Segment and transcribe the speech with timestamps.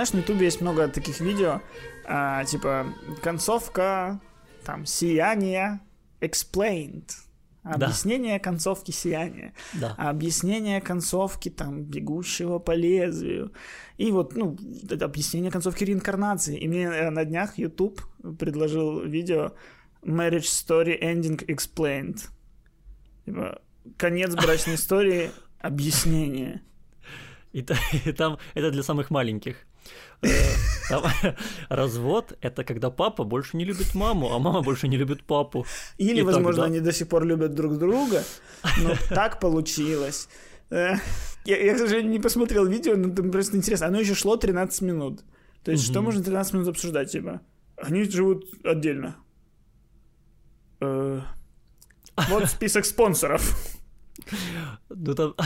[0.00, 1.60] знаешь, на ютубе есть много таких видео,
[2.06, 2.86] а, типа
[3.22, 4.20] концовка,
[4.64, 5.80] там, сияние,
[6.20, 7.10] explained,
[7.62, 8.44] Объяснение да.
[8.44, 9.52] концовки сияния.
[9.74, 9.94] Да.
[9.98, 13.52] Объяснение концовки там бегущего по лезвию.
[13.98, 14.56] И вот, ну,
[15.02, 16.58] объяснение концовки реинкарнации.
[16.58, 18.00] И мне э, на днях YouTube
[18.38, 19.52] предложил видео
[20.02, 22.20] Marriage Story Ending Explained.
[23.26, 23.60] Типа,
[23.98, 26.62] конец брачной истории, объяснение.
[27.52, 27.58] И,
[28.06, 29.66] и там это для самых маленьких.
[30.22, 30.32] Э,
[31.68, 35.66] развод— это когда папа больше не любит маму, а мама больше не любит папу.
[35.98, 38.22] Или, возможно, они до сих пор любят друг друга,
[38.82, 40.28] но так получилось.
[40.70, 40.94] Э,
[41.44, 43.86] я, к сожалению, не посмотрел видео, но там просто интересно.
[43.86, 45.20] Оно еще шло 13 минут.
[45.64, 47.40] То есть, что можно 13 минут обсуждать, типа?
[47.76, 49.16] Они живут отдельно.
[50.80, 51.20] Э,
[52.28, 53.56] вот список спонсоров.
[54.88, 55.34] Ну там...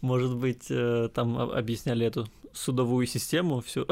[0.00, 3.86] Может быть, э, там объясняли эту судовую систему, всю.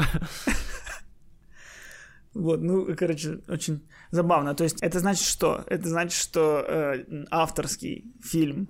[2.34, 4.54] Вот, ну, короче, очень забавно.
[4.54, 5.64] То есть это значит что?
[5.68, 8.68] Это значит, что э, авторский фильм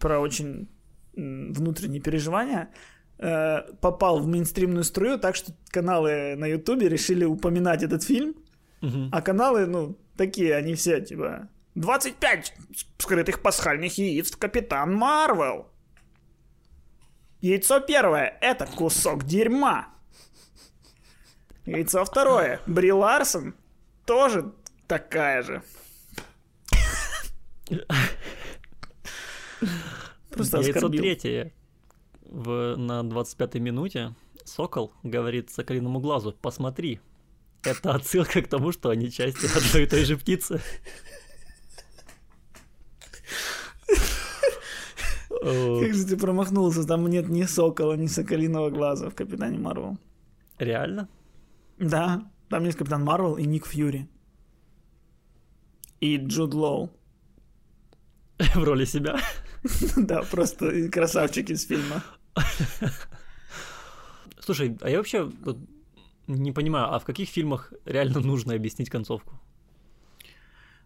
[0.00, 0.68] про очень
[1.14, 2.70] внутренние переживания
[3.18, 8.34] э, попал в мейнстримную струю, так что каналы на Ютубе решили упоминать этот фильм,
[8.82, 9.10] угу.
[9.12, 12.54] а каналы, ну, такие, они все, типа, 25
[12.98, 15.68] скрытых пасхальных яиц Капитан Марвел.
[17.40, 19.88] Яйцо первое– это кусок дерьма.
[21.64, 23.54] Яйцо второе– Бри Ларсон
[24.04, 24.52] тоже
[24.86, 25.62] такая же.
[30.30, 31.00] Просто Яйцо оскорбил.
[31.00, 31.52] третье.
[32.22, 37.00] В, на 25-й минуте Сокол говорит Соколиному глазу «Посмотри».
[37.62, 40.60] Это отсылка к тому, что они части одной и той же птицы.
[45.40, 46.86] Как же ты промахнулся?
[46.86, 49.96] Там нет ни сокола, ни соколиного глаза в Капитане Марвел.
[50.58, 51.08] Реально?
[51.78, 52.30] Да.
[52.48, 54.08] Там есть Капитан Марвел и Ник Фьюри.
[56.00, 56.90] И Джуд Лоу.
[58.54, 59.18] В роли себя?
[59.96, 62.02] Да, просто красавчик из фильма.
[64.40, 65.30] Слушай, а я вообще
[66.26, 69.38] не понимаю, а в каких фильмах реально нужно объяснить концовку?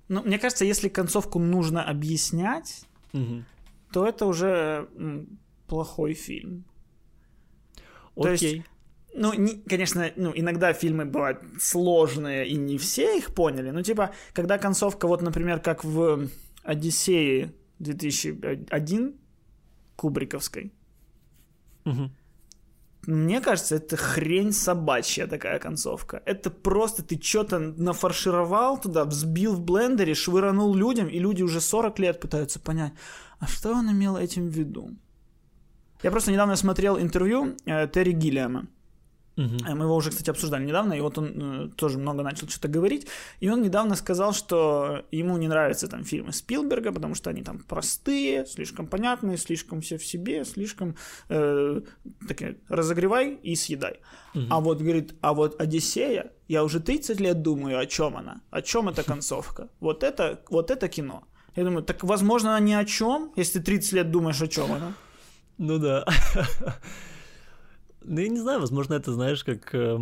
[0.09, 2.85] Ну, мне кажется, если концовку нужно объяснять,
[3.94, 4.88] то это уже
[5.69, 6.65] плохой фильм.
[8.16, 8.22] Окей.
[8.25, 8.66] То есть,
[9.15, 13.71] ну, не, конечно, ну, иногда фильмы бывают сложные, и не все их поняли.
[13.71, 16.28] Ну, типа, когда концовка, вот, например, как в
[16.65, 19.15] «Одиссее» 2001
[19.94, 20.72] Кубриковской,
[21.84, 22.11] угу.
[23.07, 26.23] Мне кажется, это хрень собачья такая концовка.
[26.25, 31.99] Это просто ты что-то нафаршировал туда, взбил в блендере, швыранул людям, и люди уже 40
[31.99, 32.93] лет пытаются понять,
[33.41, 34.91] а что он имел этим в виду?
[36.03, 38.67] Я просто недавно смотрел интервью э, Терри Гиллиама.
[39.37, 39.75] Угу.
[39.75, 43.06] Мы его уже, кстати, обсуждали недавно, и вот он э, тоже много начал что-то говорить.
[43.41, 47.59] И он недавно сказал, что ему не нравятся там фильмы Спилберга, потому что они там
[47.59, 50.97] простые, слишком понятные, слишком все в себе, слишком
[51.28, 51.81] э,
[52.28, 54.00] такие разогревай и съедай.
[54.34, 54.44] Угу.
[54.50, 58.62] А вот, говорит, а вот Одиссея, я уже 30 лет думаю, о чем она, о
[58.62, 59.69] чем эта концовка.
[59.81, 61.25] Вот это, вот это кино.
[61.56, 64.73] Я думаю, так возможно она ни о чем, если ты 30 лет думаешь о чем
[64.73, 64.94] она.
[65.59, 66.05] Ну да.
[68.05, 69.99] Ну, я не знаю, возможно, это, знаешь, как э,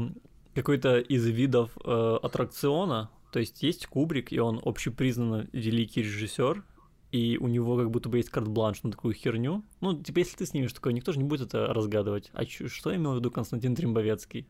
[0.55, 3.11] какой-то из видов э, аттракциона.
[3.31, 6.65] То есть есть Кубрик, и он общепризнанно великий режиссер,
[7.13, 9.63] и у него как будто бы есть карт-бланш на такую херню.
[9.81, 12.31] Ну, типа, если ты снимешь такое, никто же не будет это разгадывать.
[12.33, 14.47] А чё, что имел в виду Константин Тримбовецкий?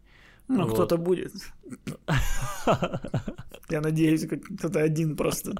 [0.49, 0.73] Ну, вот.
[0.73, 1.33] кто-то будет.
[3.69, 5.55] Я надеюсь, кто-то один просто.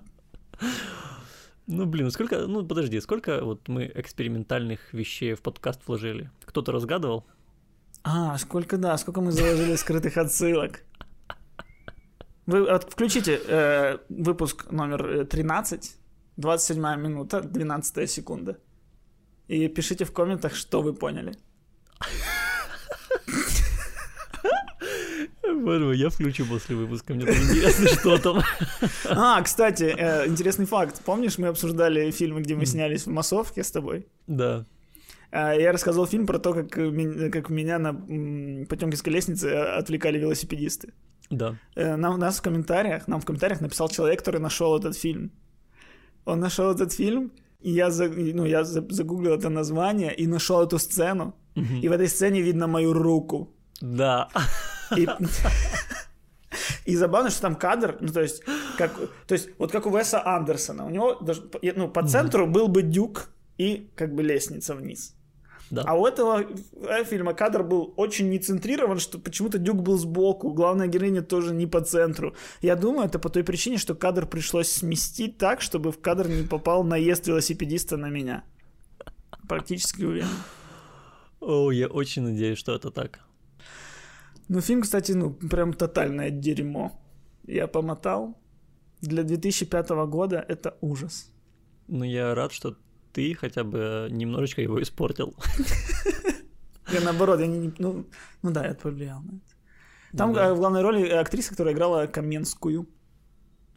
[1.67, 6.31] Ну, блин, сколько, ну, подожди, сколько вот мы экспериментальных вещей в подкаст вложили?
[6.45, 7.25] Кто-то разгадывал?
[8.05, 10.83] А, сколько, да, сколько мы заложили скрытых отсылок.
[12.47, 15.97] Вы от, включите э, выпуск номер 13,
[16.37, 18.59] 27 минута, 12 секунда.
[19.49, 21.37] И пишите в комментах, что вы поняли.
[25.55, 28.43] Боже я включу после выпуска, мне интересно, что там.
[29.05, 31.01] А, кстати, э, интересный факт.
[31.05, 34.07] Помнишь, мы обсуждали фильмы, где мы снялись в массовке с тобой?
[34.27, 34.65] Да.
[35.33, 37.95] А, я рассказывал фильм про то, как, как меня на
[38.67, 39.47] Потемкинской лестнице
[39.79, 40.93] отвлекали велосипедисты.
[41.31, 41.57] Да.
[41.75, 45.31] Э, нам, нас в комментариях, нам в комментариях написал человек, который нашел этот фильм.
[46.27, 51.35] Он нашел этот фильм, и я, ну, я загуглил это название и нашел эту сцену.
[51.57, 51.81] Угу.
[51.83, 53.49] И в этой сцене видно мою руку.
[53.81, 54.29] Да.
[54.97, 55.09] И,
[56.85, 58.43] и забавно, что там кадр, ну, то есть,
[58.77, 58.93] как,
[59.27, 61.43] то есть, вот как у Веса Андерсона, у него даже,
[61.75, 65.17] ну, по центру был бы дюк и как бы лестница вниз.
[65.73, 65.85] Да.
[65.87, 70.87] А у этого э, фильма кадр был очень нецентрирован, что почему-то Дюк был сбоку, главная
[70.87, 72.35] героиня тоже не по центру.
[72.61, 76.47] Я думаю, это по той причине, что кадр пришлось сместить так, чтобы в кадр не
[76.47, 78.45] попал наезд велосипедиста на меня.
[79.49, 80.29] Практически уверен.
[81.41, 83.21] О, я очень надеюсь, что это так.
[84.49, 87.01] Ну, фильм, кстати, ну, прям тотальное дерьмо.
[87.47, 88.37] Я помотал.
[89.01, 91.33] Для 2005 года это ужас.
[91.89, 92.77] Ну, я рад, что
[93.13, 95.35] ты хотя бы немножечко его испортил.
[96.93, 98.05] Я наоборот, я не, ну,
[98.43, 100.17] ну да, я повлиял на это.
[100.17, 100.49] Там Ну да.
[100.49, 102.87] э, в главной роли актриса, которая играла Каменскую,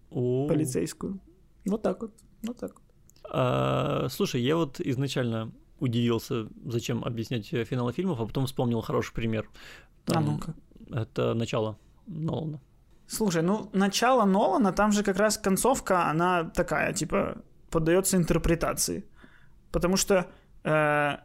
[0.10, 0.48] О.
[0.48, 1.20] полицейскую.
[1.66, 2.12] Вот так вот,
[2.44, 2.84] вот так вот.
[3.32, 9.14] А, слушай, я вот изначально удивился, зачем объяснять э, финалы фильмов, а потом вспомнил хороший
[9.14, 9.50] пример.
[10.08, 10.54] А Там ну-ка.
[10.92, 11.78] Это начало
[12.08, 12.62] Нолана.
[13.08, 17.38] Слушай, ну начало Нолана, там же как раз концовка, она такая, типа,
[17.70, 19.06] поддается интерпретации.
[19.75, 20.13] Потому что
[20.63, 21.18] э,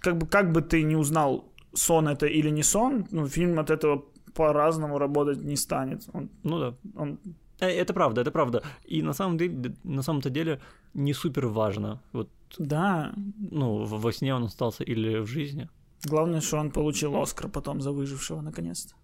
[0.00, 1.44] как, бы, как бы ты не узнал,
[1.74, 6.08] сон это или не сон, ну, фильм от этого по-разному работать не станет.
[6.14, 6.74] Он, Ну да.
[6.96, 7.18] он
[7.60, 8.62] Э, Это правда, это правда.
[8.90, 10.60] И на самом деле, на самом-то деле,
[10.94, 12.00] не супер важно.
[12.12, 12.28] Вот,
[12.58, 13.12] Да,
[13.50, 15.68] ну, во сне он остался или в жизни.
[16.08, 18.94] главное, что он получил Оскар потом за выжившего, наконец-то.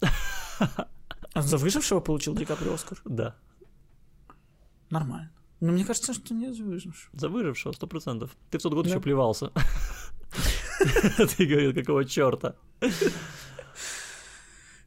[1.34, 2.98] А за выжившего получил Ди Каприо Оскар?
[3.04, 3.34] Да.
[4.90, 5.30] Нормально.
[5.64, 7.18] Но мне кажется, что не за выжившего.
[7.18, 8.36] За выжившего, сто процентов.
[8.50, 8.90] Ты в тот год Да.
[8.90, 9.50] еще плевался.
[11.36, 12.54] Ты говорил, какого черта.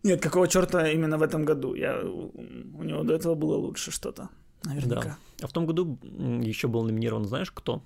[0.03, 1.74] Нет, какого черта именно в этом году?
[1.75, 4.29] Я, у него до этого было лучше что-то.
[4.63, 5.01] Наверняка.
[5.01, 5.18] Да.
[5.41, 5.97] А в том году
[6.44, 7.81] еще был номинирован, знаешь, кто?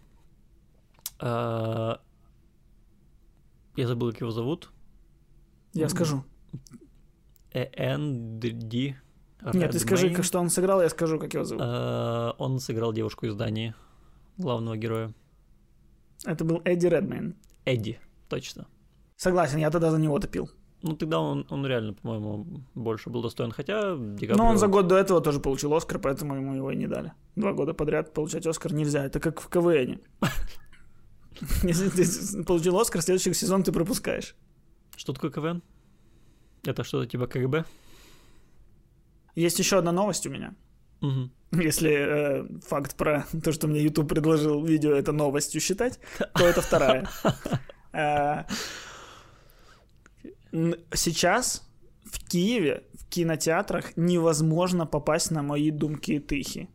[1.19, 2.01] А,
[3.77, 4.69] Я забыл, как его зовут.
[5.73, 6.23] Я скажу.
[7.53, 8.97] Э, Энди.
[9.53, 11.63] Нет, ты скажи, что он сыграл, я скажу, как его зовут.
[11.65, 13.73] А, Он сыграл девушку из Дании,
[14.37, 15.13] главного героя.
[16.25, 17.35] Это был Эдди Редмейн.
[17.65, 17.99] Эдди,
[18.29, 18.67] точно.
[19.15, 20.49] Согласен, я тогда за него топил.
[20.83, 23.51] Ну, тогда он, он реально, по-моему, больше был достоин.
[23.51, 26.75] Хотя Ди Но он за год до этого тоже получил Оскар, поэтому ему его и
[26.75, 27.13] не дали.
[27.35, 29.05] Два года подряд получать Оскар нельзя.
[29.05, 29.99] Это как в КВН.
[31.63, 34.35] Если ты получил Оскар, следующий сезон ты пропускаешь.
[34.95, 35.61] Что такое КВН?
[36.63, 37.65] Это что-то типа КГБ?
[39.35, 40.53] Есть еще одна новость у меня.
[41.01, 41.31] Мгм.
[41.51, 45.99] Если э, факт про то, что мне YouTube предложил видео, это новостью считать,
[46.33, 47.07] то это вторая.
[47.93, 48.45] Э,
[50.93, 51.67] Сейчас
[52.05, 56.69] в Киеве в кинотеатрах невозможно попасть на мои думки и тыхи.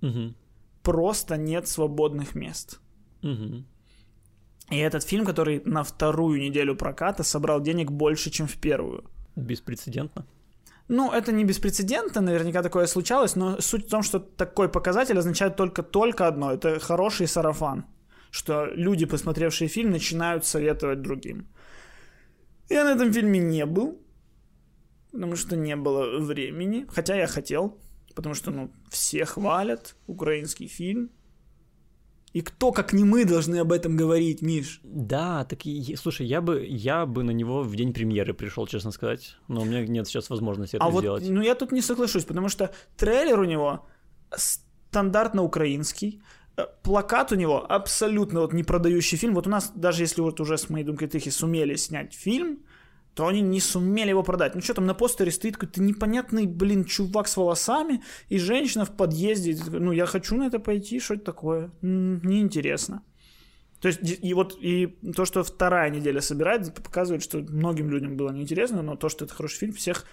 [0.00, 0.34] Мгм.
[0.82, 2.80] Просто нет свободных мест.
[3.22, 3.66] Мгм.
[4.70, 9.04] И этот фильм, который на вторую неделю проката собрал денег больше, чем в первую.
[9.36, 10.26] Беспрецедентно.
[10.88, 15.56] Ну, это не беспрецедентно, наверняка такое случалось, но суть в том, что такой показатель означает
[15.56, 16.52] только-только одно.
[16.52, 17.84] Это хороший сарафан.
[18.30, 21.46] Что люди, посмотревшие фильм, начинают советовать другим.
[22.68, 24.00] Я на этом фильме не был,
[25.12, 26.86] потому что не было времени.
[26.88, 27.78] Хотя я хотел,
[28.14, 31.10] потому что, ну, все хвалят украинский фильм.
[32.36, 34.80] И кто, как не мы, должны об этом говорить, Миш?
[34.84, 38.90] Да, так и, слушай, я бы, я бы на него в день премьеры пришел, честно
[38.90, 41.26] сказать, но у меня нет сейчас возможности это А вот, сделать.
[41.26, 43.86] ну я тут не соглашусь, потому что трейлер у него
[44.36, 46.20] стандартно украинский,
[46.58, 49.34] э, плакат у него абсолютно вот не продающий фильм.
[49.34, 52.65] Вот у нас, даже если вот уже с моей думкой тыхи сумели снять фильм,
[53.16, 54.54] то они не сумели его продать.
[54.54, 58.94] Ну что там на постере стоит какой-то непонятный, блин, чувак с волосами и женщина в
[58.94, 59.56] подъезде.
[59.70, 61.70] Ну, я хочу на это пойти, что это такое?
[61.80, 63.02] Неинтересно.
[63.80, 68.30] То есть, и вот и то, что вторая неделя собирает, показывает, что многим людям было
[68.32, 70.04] неинтересно, но то, что это хороший фильм, всех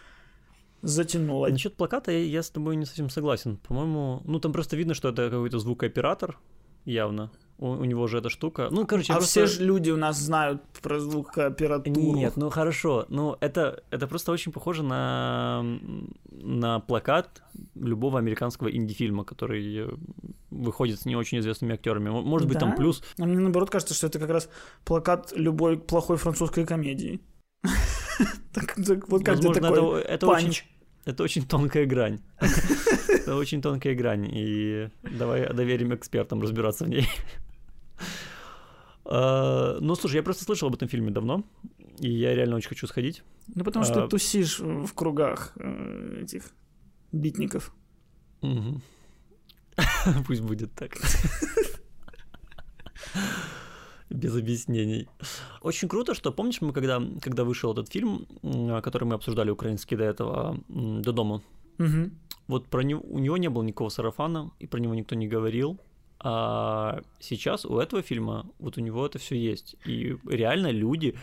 [0.82, 1.50] затянуло.
[1.50, 3.58] Насчет плаката я, я с тобой не совсем согласен.
[3.58, 6.40] По-моему, ну там просто видно, что это какой-то звукооператор,
[6.86, 7.32] явно.
[7.64, 8.68] У, у него же эта штука.
[8.72, 9.46] Ну, короче, а просто...
[9.46, 12.14] все же люди у нас знают про звукоопературу.
[12.14, 13.06] Нет, ну хорошо.
[13.08, 15.64] Ну, это, это просто очень похоже на,
[16.30, 17.42] на плакат
[17.76, 19.88] любого американского инди-фильма, который
[20.52, 22.10] выходит с не очень известными актерами.
[22.10, 22.76] Может быть, там Да?
[22.76, 23.02] плюс.
[23.18, 24.50] А мне наоборот кажется, что это как раз
[24.84, 27.22] плакат любой плохой французской комедии.
[29.08, 30.66] Вот как ты такой панч.
[31.06, 32.20] это очень тонкая грань.
[33.10, 34.28] Это очень тонкая грань.
[34.30, 37.08] И давай доверим экспертам разбираться в ней.
[39.06, 41.44] А, Ну, слушай, я просто слышал об этом фильме давно,
[42.00, 43.24] и я реально очень хочу сходить.
[43.56, 46.44] Ну, потому что А- ты тусишь в кругах э, этих
[47.12, 47.74] битников.
[50.28, 50.98] Пусть будет так.
[54.10, 55.08] Без объяснений.
[55.62, 58.28] Очень круто, что помнишь, мы когда, когда вышел этот фильм,
[58.84, 61.42] который мы обсуждали украинский до этого, до дома,
[61.80, 62.12] Мгм.
[62.48, 65.80] вот про него, у него не было никакого сарафана, и про него никто не говорил.
[66.26, 69.76] А сейчас у этого фильма вот у него это все есть.
[69.86, 71.16] И реально люди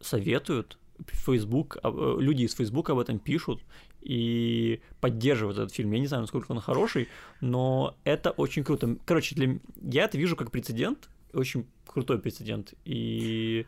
[0.00, 3.60] советуют, Facebook, а, э, люди из Facebook об этом пишут
[4.00, 5.92] и поддерживают этот фильм.
[5.92, 7.08] Я не знаю, насколько он хороший,
[7.40, 8.96] но это очень круто.
[9.04, 9.58] Короче, для...
[9.82, 12.74] я это вижу как прецедент, очень крутой прецедент.
[12.84, 13.66] И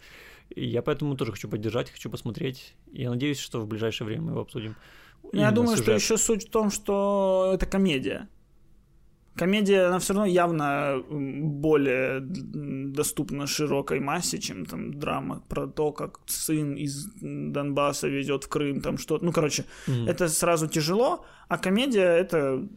[0.57, 2.75] я поэтому тоже хочу поддержать, хочу посмотреть.
[2.93, 4.75] Я надеюсь, что в ближайшее время мы его обсудим.
[5.33, 5.85] Я думаю, сюжет.
[5.85, 8.29] что еще суть в том, что это комедия.
[9.35, 16.21] Комедия, она все равно явно более доступна широкой массе, чем там драма про то, как
[16.27, 19.25] сын из Донбасса везет в Крым, там что-то.
[19.25, 20.11] Ну, короче, mm-hmm.
[20.11, 22.69] это сразу тяжело, а комедия это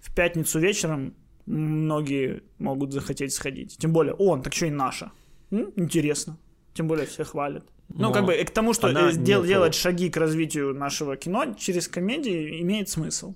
[0.00, 1.14] в пятницу вечером
[1.46, 3.78] многие могут захотеть сходить.
[3.78, 5.12] Тем более, он, так что и наша.
[5.50, 5.72] М?
[5.76, 6.36] Интересно.
[6.74, 7.64] Тем более все хвалят.
[7.88, 11.54] Но ну, как бы к тому, что э, дел, делать шаги к развитию нашего кино
[11.58, 13.34] через комедии имеет смысл.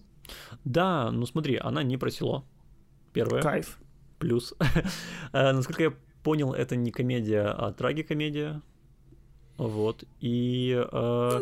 [0.65, 2.45] Да, ну смотри, она не про село
[3.17, 3.43] первое.
[3.43, 3.79] Кайф.
[4.19, 4.55] Плюс.
[5.33, 5.93] Э, насколько я
[6.23, 8.63] понял, это не комедия, а трагикомедия.
[9.59, 10.05] Вот.
[10.21, 11.41] И, э,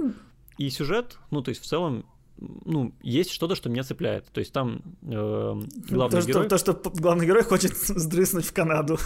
[0.59, 4.27] и сюжет, ну, то есть в целом, ну, есть что-то, что меня цепляет.
[4.33, 5.55] То есть там э,
[5.91, 6.47] главный то, герой...
[6.47, 8.99] Что, то, что главный герой хочет сдрыснуть в Канаду.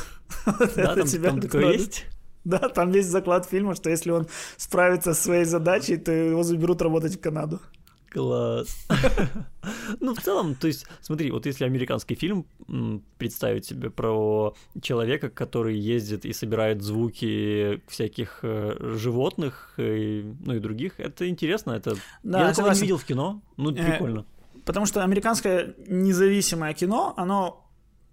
[0.77, 2.07] Да, там, тебя там такое есть?
[2.45, 6.81] Да, там весь заклад фильма, что если он справится с своей задачей, то его заберут
[6.83, 7.61] работать в Канаду.
[8.11, 8.87] Класс.
[10.00, 12.47] ну, в целом, то есть, смотри, вот если американский фильм
[13.19, 20.59] представить себе про человека, который ездит и собирает звуки всяких э, животных, и, ну и
[20.59, 21.97] других, это интересно, это...
[22.23, 24.25] Да, Я такого не видел в кино, ну, э, прикольно.
[24.65, 27.69] Потому что американское независимое кино, оно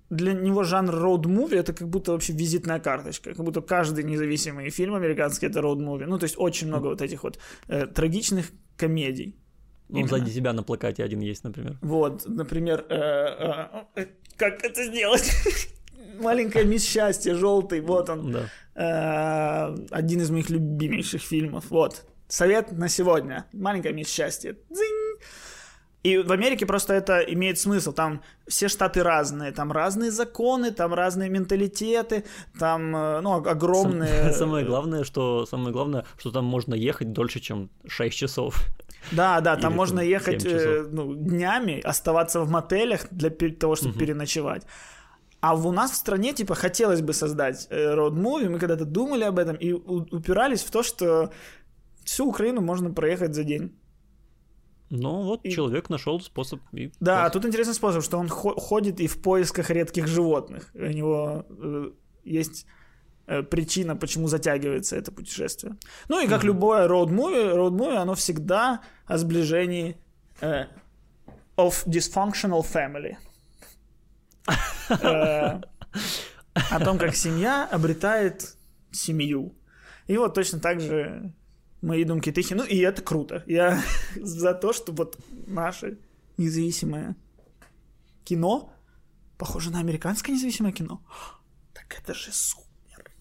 [0.09, 4.93] для него жанр роуд-муви это как будто вообще визитная карточка, как будто каждый независимый фильм
[4.93, 6.05] американский это роуд-муви.
[6.05, 9.35] Ну, то есть очень много вот этих вот э, трагичных комедий.
[9.89, 10.07] Именно.
[10.07, 11.77] сзади себя на плакате один есть, например.
[11.81, 14.05] Вот, например, э, э, э,
[14.37, 15.31] как это сделать?
[16.19, 18.31] Маленькая мисс счастье, желтый, вот он.
[18.31, 19.73] Да.
[19.91, 21.65] Один из моих любимейших фильмов.
[21.69, 22.05] Вот.
[22.27, 23.45] Совет на сегодня.
[23.53, 24.57] Маленькая мисс счастье.
[24.69, 25.04] Дзинь.
[26.05, 27.91] И в Америке просто это имеет смысл.
[27.91, 32.23] Там все штаты разные, там разные законы, там разные менталитеты,
[32.59, 34.31] там э, ну, огромные...
[34.33, 38.67] Самое главное, что, самое главное, что там можно ехать дольше, чем 6 часов.
[39.11, 43.93] Да, да, там Или можно ехать э, ну, днями, оставаться в мотелях для того, чтобы
[43.93, 43.99] угу.
[43.99, 44.61] переночевать.
[45.41, 49.55] А у нас в стране, типа, хотелось бы создать роуд-муви, мы когда-то думали об этом
[49.55, 51.31] и упирались в то, что
[52.03, 53.71] всю Украину можно проехать за день.
[54.89, 55.51] Ну вот и...
[55.51, 56.61] человек нашел способ.
[56.71, 57.33] И да, класс.
[57.33, 60.69] тут интересный способ, что он ходит и в поисках редких животных.
[60.73, 61.91] У него э,
[62.23, 62.65] есть
[63.27, 65.75] Э, причина, почему затягивается это путешествие.
[66.09, 66.45] Ну и как mm-hmm.
[66.45, 69.97] любое роуд-муви, роуд-муви, оно всегда о сближении
[70.41, 70.65] э,
[71.57, 73.15] of dysfunctional family.
[74.89, 75.59] Э,
[76.53, 78.55] о том, как семья обретает
[78.91, 79.55] семью.
[80.05, 81.33] И вот точно так же
[81.85, 82.53] мои думки тихи.
[82.53, 83.43] Ну и это круто.
[83.47, 83.81] Я
[84.15, 85.97] за то, что вот наше
[86.37, 87.15] независимое
[88.23, 88.73] кино
[89.37, 91.01] похоже на американское независимое кино.
[91.73, 93.11] Так это же супер.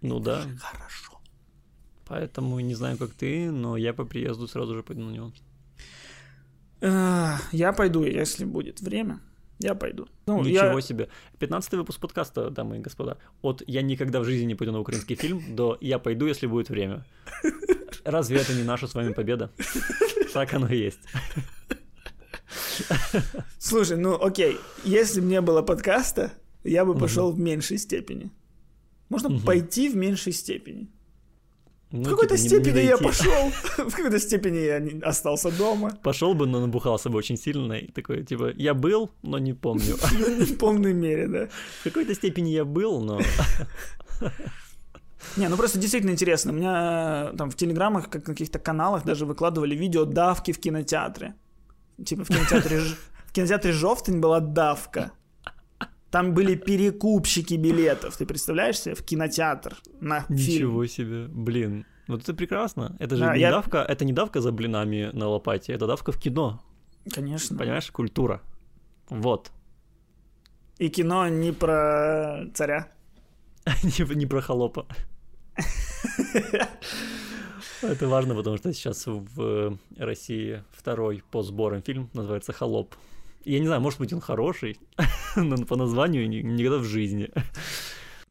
[0.00, 0.46] Ну да.
[0.60, 1.20] Хорошо.
[2.06, 5.32] Поэтому не знаю, как ты, но я по приезду сразу же пойду на него.
[6.80, 9.20] Я пойду, если будет время.
[9.62, 10.06] Я пойду.
[10.26, 10.80] Ну, Ничего я...
[10.80, 11.08] себе.
[11.38, 13.18] 15 выпуск подкаста, дамы и господа.
[13.42, 16.70] От «Я никогда в жизни не пойду на украинский фильм» до «Я пойду, если будет
[16.70, 17.04] время».
[18.04, 19.50] Разве это не наша с вами победа?
[20.32, 21.00] Так оно и есть.
[23.58, 26.32] Слушай, ну окей, если бы не было подкаста,
[26.64, 28.30] я бы пошел в меньшей степени.
[29.08, 29.44] Можно угу.
[29.44, 30.88] пойти в меньшей степени.
[31.92, 35.90] Ну, в какой-то типа, степени не, не я пошел, в какой-то степени я остался дома.
[36.02, 37.74] Пошел бы, но набухался бы очень сильно.
[37.74, 39.96] И такой, типа, я был, но не помню.
[40.38, 41.48] Не в полной мере, да.
[41.80, 43.20] В какой-то степени я был, но...
[45.36, 46.52] Не, ну просто действительно интересно.
[46.52, 51.34] У меня там в телеграммах, как на каких-то каналах даже выкладывали видео давки в кинотеатре.
[52.04, 52.80] Типа в кинотеатре,
[53.26, 55.12] в кинотеатре Жовтень была давка.
[56.12, 60.88] Там были перекупщики билетов, ты представляешь себе, в кинотеатр на Ничего фильм.
[60.88, 61.86] себе, блин.
[62.06, 62.94] Вот это прекрасно.
[62.98, 63.50] Это же да, не я...
[63.50, 66.62] давка, это не давка за блинами на лопате, это давка в кино.
[67.10, 67.56] Конечно.
[67.56, 68.42] Понимаешь, культура.
[69.08, 69.52] Вот.
[70.76, 72.92] И кино не про царя.
[73.82, 74.86] не, не про холопа.
[77.80, 82.94] Это важно, потому что сейчас в России второй по сборам фильм называется «Холоп».
[83.44, 84.78] Я не знаю, может быть, он хороший,
[85.36, 87.30] но по названию никогда в жизни.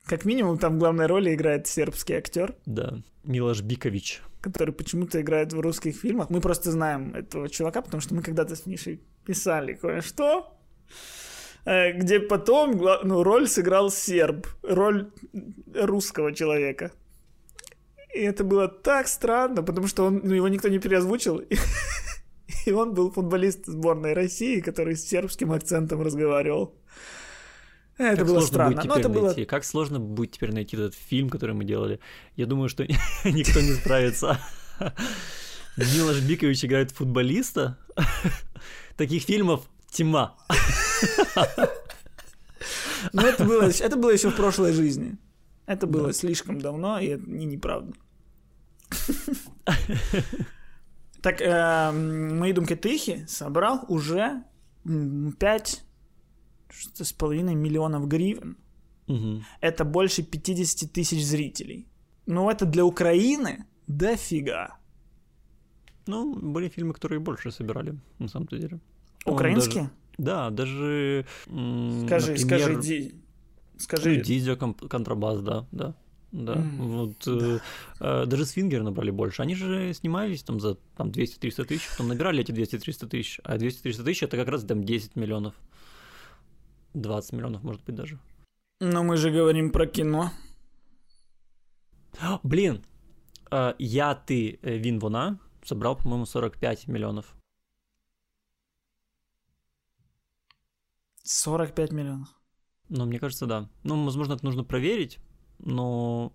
[0.06, 2.56] Как минимум, там в главной роли играет сербский актер.
[2.66, 4.22] Да, Милош Бикович.
[4.42, 6.30] Который почему-то играет в русских фильмах.
[6.30, 10.58] Мы просто знаем этого чувака, потому что мы когда-то с Мишей писали кое-что.
[11.66, 15.12] э, где потом ну, роль сыграл серб, роль
[15.74, 16.92] русского человека.
[18.14, 21.44] И это было так странно, потому что он, ну, его никто не переозвучил.
[22.66, 26.76] И он был футболист сборной России, который с сербским акцентом разговаривал.
[27.98, 28.84] Это как было странно.
[28.86, 29.34] Но это было...
[29.46, 32.00] Как сложно будет теперь найти этот фильм, который мы делали.
[32.36, 32.84] Я думаю, что
[33.26, 34.40] никто не справится.
[35.78, 37.78] Милош Бикович играет футболиста.
[38.98, 40.36] Таких фильмов тьма.
[43.14, 45.18] Но это было, это было еще в прошлой жизни.
[45.66, 46.14] Это было да.
[46.14, 47.94] слишком давно, и это не неправда.
[51.22, 54.44] Так, э, мои думки тихи собрал уже
[55.40, 55.84] 5
[56.94, 58.58] с половиной миллионов гривен.
[59.08, 59.42] Угу.
[59.62, 61.88] Это больше 50 тысяч зрителей.
[62.26, 64.78] Ну, это для Украины дофига.
[66.08, 68.80] Ну, были фильмы, которые больше собирали, на самом-то деле.
[69.26, 69.84] Украинские?
[69.84, 71.26] Даже, да, даже...
[72.06, 73.16] Скажи, например, скажи, ди...
[73.78, 74.18] скажи.
[74.18, 75.96] Ну, Дизель, контрабас, да, да.
[76.32, 77.62] Да, mm, вот да.
[78.00, 79.42] Э, даже Свингер набрали больше.
[79.42, 84.04] Они же снимались там за там, 200-300 тысяч, потом набирали эти 200-300 тысяч, а 200-300
[84.04, 85.56] тысяч это как раз там 10 миллионов.
[86.94, 88.18] 20 миллионов, может быть, даже.
[88.80, 90.32] Но мы же говорим про кино.
[92.44, 92.84] Блин,
[93.52, 97.36] э, я, ты, э, Вин Вона собрал, по-моему, 45 миллионов.
[101.24, 102.30] 45 миллионов.
[102.90, 103.70] Ну, мне кажется, да.
[103.84, 105.20] Ну, возможно, это нужно проверить,
[105.64, 106.32] но,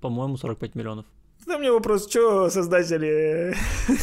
[0.00, 1.06] по-моему, 45 миллионов.
[1.38, 3.54] Тогда мне вопрос, что создатели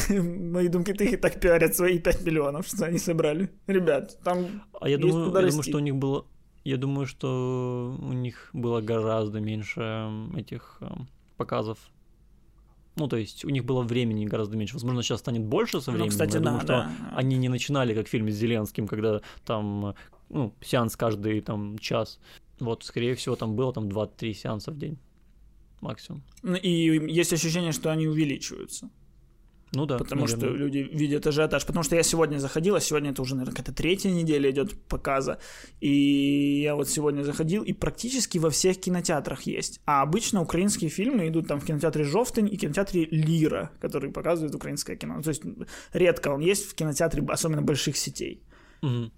[0.52, 3.50] мои думки тихи так пиарят свои 5 миллионов, что они собрали?
[3.66, 6.26] Ребят, там А я думаю, я думаю, что у них было...
[6.64, 11.78] Я думаю, что у них было гораздо меньше этих эм, показов
[12.96, 14.74] ну, то есть у них было времени гораздо меньше.
[14.74, 16.06] Возможно, сейчас станет больше со ну, временем.
[16.06, 16.90] Ну, кстати, я да, думаю, что да.
[17.16, 19.94] они не начинали как фильм с Зеленским, когда там
[20.28, 22.20] ну, сеанс каждый там час.
[22.60, 24.98] Вот, скорее всего, там было там 2-3 сеанса в день
[25.80, 26.22] максимум.
[26.42, 28.90] Ну, и есть ощущение, что они увеличиваются.
[29.76, 29.98] Ну да.
[29.98, 30.48] Потому наверное.
[30.48, 31.66] что люди видят ажиотаж.
[31.66, 35.38] Потому что я сегодня заходил, а сегодня это уже, наверное, какая-то третья неделя идет показа.
[35.80, 39.80] И я вот сегодня заходил, и практически во всех кинотеатрах есть.
[39.84, 44.96] А обычно украинские фильмы идут там в кинотеатре Жовтень и кинотеатре Лира, который показывает украинское
[44.96, 45.22] кино.
[45.22, 45.42] То есть
[45.92, 48.42] редко он есть в кинотеатре, особенно больших сетей.
[48.82, 49.10] Угу.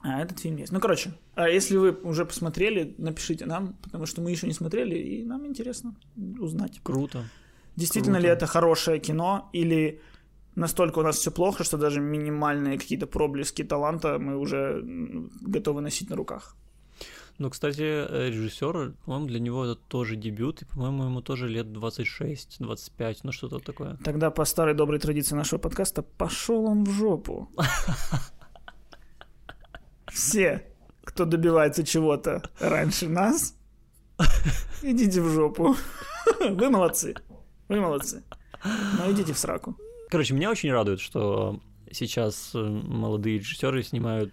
[0.00, 0.72] А этот фильм есть.
[0.72, 4.96] Ну, короче, а если вы уже посмотрели, напишите нам, потому что мы еще не смотрели,
[4.96, 5.94] и нам интересно
[6.38, 6.80] узнать.
[6.82, 7.24] Круто.
[7.74, 8.28] Действительно Круто.
[8.28, 10.00] ли это хорошее кино, или
[10.54, 14.82] настолько у нас все плохо, что даже минимальные какие-то проблески таланта мы уже
[15.40, 16.56] готовы носить на руках.
[17.38, 21.66] Ну, кстати, э, режиссер, по-моему, для него это тоже дебют, и, по-моему, ему тоже лет
[21.66, 23.96] 26-25, ну что-то такое.
[24.02, 27.48] Тогда по старой доброй традиции нашего подкаста пошел он в жопу.
[30.12, 30.64] Все,
[31.04, 33.54] кто добивается чего-то раньше нас,
[34.82, 35.76] идите в жопу.
[36.40, 37.14] Вы молодцы.
[37.68, 38.22] Вы молодцы.
[38.64, 39.76] Но идите в сраку.
[40.10, 44.32] Короче, меня очень радует, что сейчас э, молодые режиссеры снимают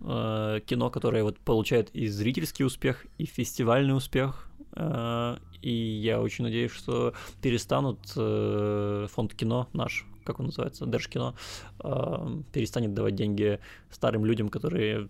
[0.00, 4.48] э, кино, которое вот получает и зрительский успех, и фестивальный успех.
[4.72, 11.34] Э, и я очень надеюсь, что перестанут э, фонд кино наш, как он называется, Держкино,
[11.82, 13.60] э, перестанет давать деньги
[13.90, 15.08] старым людям, которые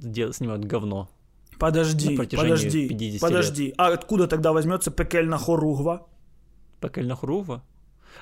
[0.00, 1.08] снимают говно.
[1.58, 3.66] Подожди, подожди, подожди.
[3.66, 3.74] Лет.
[3.78, 6.08] А откуда тогда возьмется пекельна хоругва?
[6.80, 7.62] Пекельна хоругва?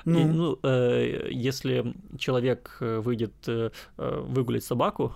[0.05, 5.13] Ну, и, ну э, если человек э, выйдет э, э, выгулять собаку,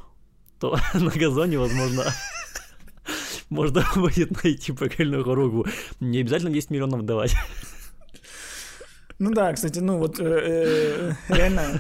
[0.59, 2.03] то на газоне, возможно,
[3.49, 5.65] можно будет найти пекельную хоругву.
[5.99, 7.35] Не обязательно 10 миллионов давать.
[9.19, 11.79] Ну да, кстати, ну вот реально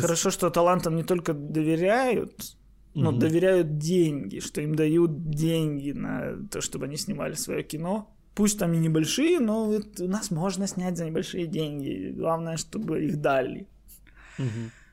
[0.00, 2.56] хорошо, что талантам не только доверяют,
[2.94, 8.10] но доверяют деньги, что им дают деньги на то, чтобы они снимали свое кино.
[8.34, 12.12] Пусть там и небольшие, но у нас можно снять за небольшие деньги.
[12.16, 13.68] Главное, чтобы их дали.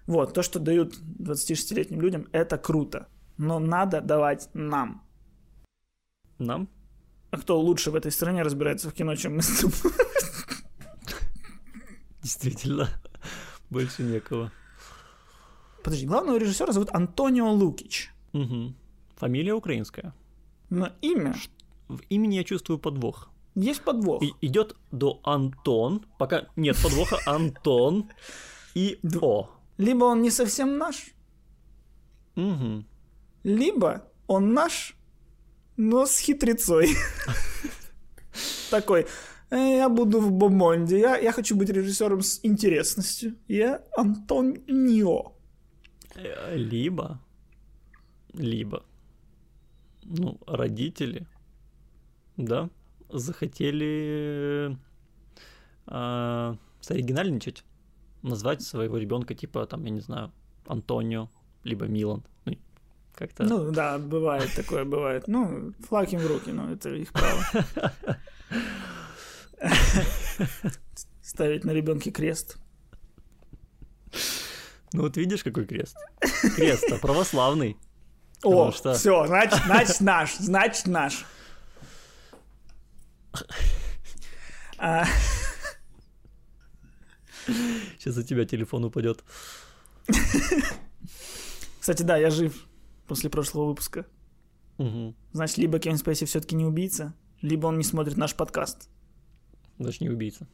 [0.06, 3.08] Вот, то, что дают 26-летним людям, это круто.
[3.38, 5.02] Но надо давать нам.
[6.38, 6.68] Нам?
[7.32, 9.94] А кто лучше в этой стране разбирается в кино, чем мы с тобой?
[12.22, 12.90] Действительно,
[13.70, 14.52] больше некого.
[15.84, 18.12] Подожди, главного режиссера зовут Антонио Лукич.
[18.34, 18.74] Угу.
[19.16, 20.14] Фамилия украинская.
[20.70, 21.36] Но имя?
[21.88, 23.30] В имени я чувствую подвох.
[23.56, 24.24] Есть подвох.
[24.24, 28.10] И идет до Антон, пока нет подвоха, Антон
[28.74, 29.50] и О.
[29.78, 31.08] Либо он не совсем наш,
[32.36, 32.86] угу.
[33.44, 34.96] либо он наш,
[35.76, 36.96] но с хитрецой.
[38.70, 39.08] Такой, «Э,
[39.58, 43.36] я буду в Бомонде, я, я хочу быть режиссером с интересностью.
[43.48, 45.34] Я Антонио.
[46.16, 47.20] Э, либо
[48.34, 48.84] либо,
[50.04, 51.28] ну, родители,
[52.38, 52.70] да,
[53.10, 54.78] захотели
[55.88, 57.64] э, соригинальничать,
[58.22, 60.32] назвать своего ребенка типа, там, я не знаю,
[60.66, 61.30] Антонио,
[61.64, 62.24] либо Милан.
[62.46, 62.58] Ну,
[63.16, 63.44] как-то...
[63.44, 65.28] Ну, да, бывает такое, бывает.
[65.28, 67.44] Ну, флаг им в руки, но это их право.
[71.22, 72.58] Ставить на ребенке крест.
[74.94, 75.96] Ну вот видишь, какой крест?
[76.56, 77.78] Крест-то православный.
[78.44, 78.94] О, что...
[78.94, 81.26] все, значит, значит наш, значит наш.
[84.78, 85.06] А...
[87.98, 89.24] Сейчас за тебя телефон упадет.
[91.80, 92.68] Кстати, да, я жив
[93.08, 94.06] после прошлого выпуска.
[94.78, 95.16] Угу.
[95.34, 98.90] Значит, либо Кевин Спейси все-таки не убийца, либо он не смотрит наш подкаст.
[99.84, 100.48] Значит, не убийца.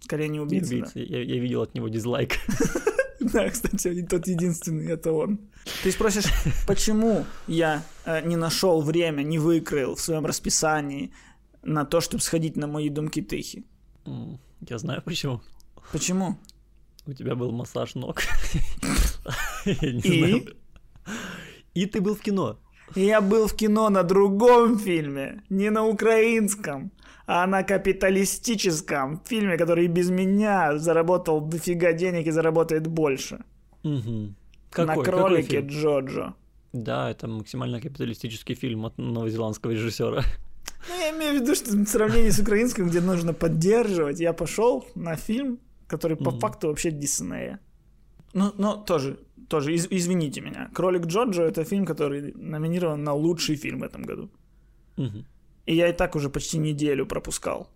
[0.00, 0.74] Скорее не убийца.
[0.74, 0.94] Не убийца.
[0.94, 1.00] Да.
[1.00, 2.34] Я, я видел от него дизлайк.
[3.20, 5.40] Да, кстати, тот единственный, это он.
[5.82, 6.24] Ты спросишь,
[6.66, 11.12] почему я э, не нашел время, не выкроил в своем расписании
[11.62, 13.66] на то, чтобы сходить на мои думки тыхи?
[14.66, 15.42] Я знаю почему.
[15.92, 16.38] Почему?
[17.06, 18.22] У тебя был массаж ног.
[19.66, 20.48] И?
[21.74, 22.58] И ты был в кино.
[22.94, 26.90] Я был в кино на другом фильме, не на украинском,
[27.26, 33.44] а на капиталистическом фильме, который без меня заработал дофига денег и заработает больше.
[33.84, 34.34] Угу.
[34.70, 36.34] Какой, на кролике Джоджо.
[36.72, 40.22] Да, это максимально капиталистический фильм от новозеландского режиссера.
[40.88, 44.84] Ну, я имею в виду, что в сравнении с украинским, где нужно поддерживать, я пошел
[44.94, 46.40] на фильм, который по mm-hmm.
[46.40, 47.58] факту вообще Диснея.
[48.32, 50.70] Ну, но тоже, тоже, из, извините меня.
[50.74, 54.30] Кролик Джоджо это фильм, который номинирован на лучший фильм в этом году.
[54.96, 55.24] Mm-hmm.
[55.66, 57.68] И я и так уже почти неделю пропускал.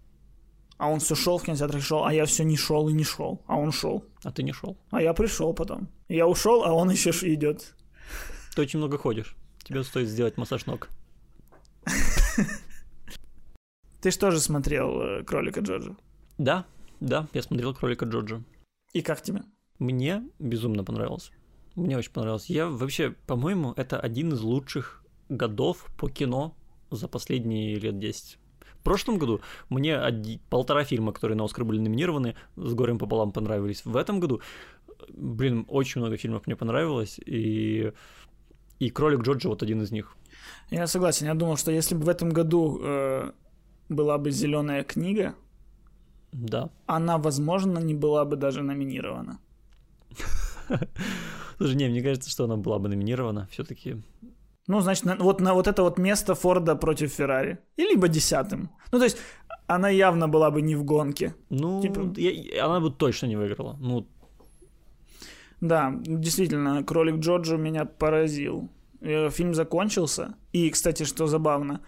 [0.77, 3.43] А он все шел в кинотеатр шел, а я все не шел и не шел.
[3.47, 4.05] А он шел.
[4.25, 4.77] А ты не шел.
[4.90, 5.88] А я пришел потом.
[6.09, 7.75] Я ушел, а он еще идет.
[8.55, 9.37] Ты очень много ходишь.
[9.64, 10.88] Тебе стоит сделать массаж ног.
[14.01, 15.97] Ты же тоже смотрел э, кролика Джорджа?
[16.37, 16.67] Да,
[17.01, 18.43] да, я смотрел кролика Джорджа.
[18.93, 19.43] И как тебе?
[19.85, 21.31] Мне безумно понравилось.
[21.75, 22.47] Мне очень понравилось.
[22.47, 26.55] Я вообще, по-моему, это один из лучших годов по кино
[26.90, 28.38] за последние лет 10.
[28.81, 33.31] В прошлом году мне один, полтора фильма, которые на Оскар были номинированы, с горем пополам
[33.33, 33.85] понравились.
[33.85, 34.40] В этом году,
[35.11, 37.92] блин, очень много фильмов мне понравилось, и,
[38.79, 40.16] и «Кролик Джорджа» вот один из них.
[40.70, 41.27] Я согласен.
[41.27, 43.33] Я думал, что если бы в этом году э,
[43.90, 45.35] была бы зеленая книга,
[46.33, 46.70] да.
[46.87, 49.40] она, возможно, не была бы даже номинирована.
[51.59, 53.96] Слушай, не, мне кажется, что она была бы номинирована все-таки.
[54.66, 57.59] Ну, значит, на, вот на вот это вот место Форда против Феррари.
[57.77, 58.70] И либо десятым.
[58.92, 59.18] Ну, то есть,
[59.66, 61.35] она явно была бы не в гонке.
[61.50, 62.12] Ну, типа...
[62.16, 63.77] я, она бы точно не выиграла.
[63.81, 64.07] Ну,
[65.61, 68.68] да, действительно, кролик Джорджо меня поразил.
[69.00, 70.35] Э, фильм закончился.
[70.53, 71.81] И, кстати, что забавно,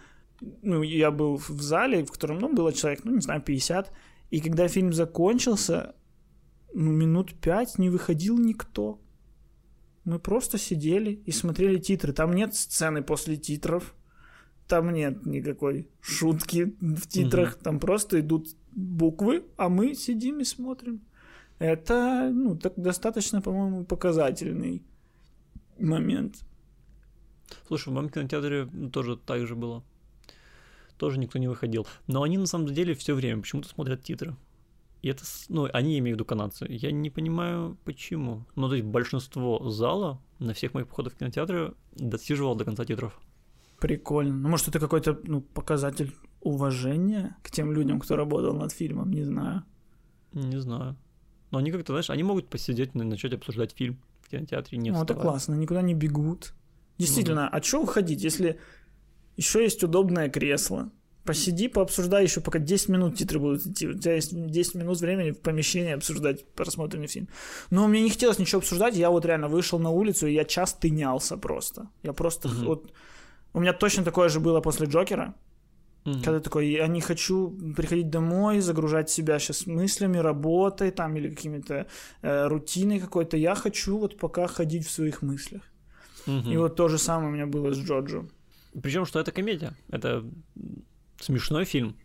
[0.63, 3.93] ну, я был в зале, в котором, ну, было человек, ну, не знаю, 50.
[4.31, 5.95] И когда фильм закончился,
[6.73, 9.01] ну, минут пять не выходил никто.
[10.05, 12.13] Мы просто сидели и смотрели титры.
[12.13, 13.95] Там нет сцены после титров.
[14.69, 17.57] Там нет никакой шутки в титрах.
[17.57, 17.63] Угу.
[17.63, 21.01] Там просто идут буквы, а мы сидим и смотрим.
[21.59, 24.83] Это, ну, так достаточно, по-моему, показательный
[25.79, 26.37] момент.
[27.67, 29.83] Слушай, в моем кинотеатре тоже так же было
[30.97, 31.87] тоже никто не выходил.
[32.07, 34.37] Но они на самом деле все время почему-то смотрят титры.
[35.07, 36.67] И это, ну, они имеют в виду канадцы.
[36.69, 38.45] Я не понимаю, почему.
[38.57, 43.17] Ну, то есть большинство зала на всех моих походах в кинотеатры досиживало до конца титров.
[43.79, 44.35] Прикольно.
[44.35, 49.23] Ну, может, это какой-то ну, показатель уважения к тем людям, кто работал над фильмом, не
[49.23, 49.63] знаю.
[50.33, 50.97] Не знаю.
[51.53, 55.05] Но они как-то, знаешь, они могут посидеть и начать обсуждать фильм в кинотеатре, не Ну,
[55.05, 56.53] это классно, никуда не бегут.
[56.99, 57.59] Действительно, ну, да.
[57.59, 58.59] а что уходить, если
[59.37, 60.91] еще есть удобное кресло.
[61.27, 63.89] Посиди, пообсуждай еще, пока 10 минут титры будут идти.
[63.89, 67.29] У тебя есть 10 минут времени в помещении обсуждать просмотренный фильм.
[67.71, 68.97] Но мне не хотелось ничего обсуждать.
[68.97, 71.89] Я вот реально вышел на улицу, и я час тынялся просто.
[72.03, 72.49] Я просто...
[72.49, 72.65] Mm-hmm.
[72.65, 72.93] Вот...
[73.53, 75.35] У меня точно такое же было после Джокера.
[76.05, 76.25] Mm-hmm.
[76.25, 81.87] Когда такой, я не хочу приходить домой, загружать себя сейчас мыслями, работой там или какими-то
[82.23, 83.37] э, рутиной какой-то.
[83.37, 85.63] Я хочу вот пока ходить в своих мыслях.
[86.27, 86.53] Mm-hmm.
[86.53, 88.27] И вот то же самое у меня было с Джоджо.
[88.83, 89.73] Причем, что это комедия.
[89.91, 90.25] Это
[91.21, 91.97] смешной фильм.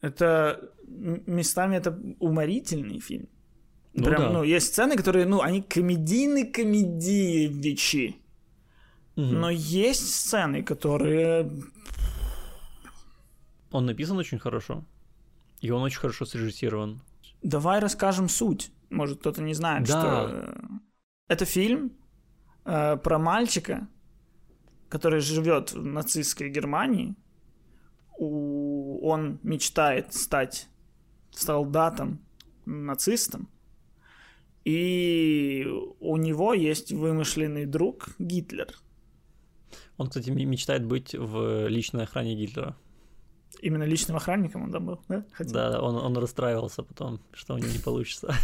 [0.00, 3.28] Это местами это уморительный фильм.
[3.94, 4.30] Ну, Прям, да.
[4.30, 8.16] ну, есть сцены, которые, ну, они комедийные комедиевичи.
[9.16, 9.26] Угу.
[9.26, 11.50] Но есть сцены, которые...
[13.70, 14.84] Он написан очень хорошо.
[15.60, 17.00] И он очень хорошо срежиссирован.
[17.42, 18.70] Давай расскажем суть.
[18.90, 20.00] Может, кто-то не знает, да.
[20.00, 20.54] что...
[21.28, 21.92] Это фильм
[22.64, 23.88] э, про мальчика,
[24.88, 27.14] который живет в нацистской Германии.
[28.24, 30.68] Он мечтает стать
[31.30, 32.20] солдатом,
[32.66, 33.48] нацистом,
[34.64, 35.66] и
[36.00, 38.68] у него есть вымышленный друг Гитлер.
[39.96, 42.76] Он, кстати, мечтает быть в личной охране Гитлера.
[43.60, 45.24] Именно личным охранником он там был, да?
[45.32, 45.52] Хотел?
[45.52, 48.34] Да, он, он расстраивался потом, что у него не получится.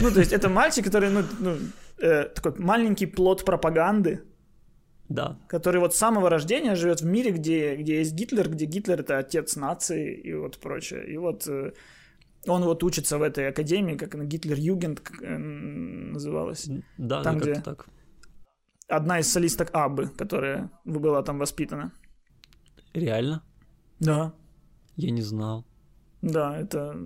[0.00, 1.56] Ну, то есть это мальчик, который, ну, ну
[1.98, 4.22] э, такой маленький плод пропаганды.
[5.10, 5.36] Да.
[5.48, 9.18] Который вот с самого рождения живет в мире, где, где есть Гитлер, где Гитлер это
[9.18, 11.12] отец нации и вот прочее.
[11.12, 11.72] И вот э,
[12.46, 16.70] он вот учится в этой академии, как на Гитлер Югент э, называлась.
[16.96, 17.88] Да, там, где так.
[18.86, 21.92] Одна из солисток Абы, которая была там воспитана.
[22.94, 23.42] Реально?
[23.98, 24.32] Да.
[24.94, 25.64] Я не знал.
[26.22, 26.96] Да, это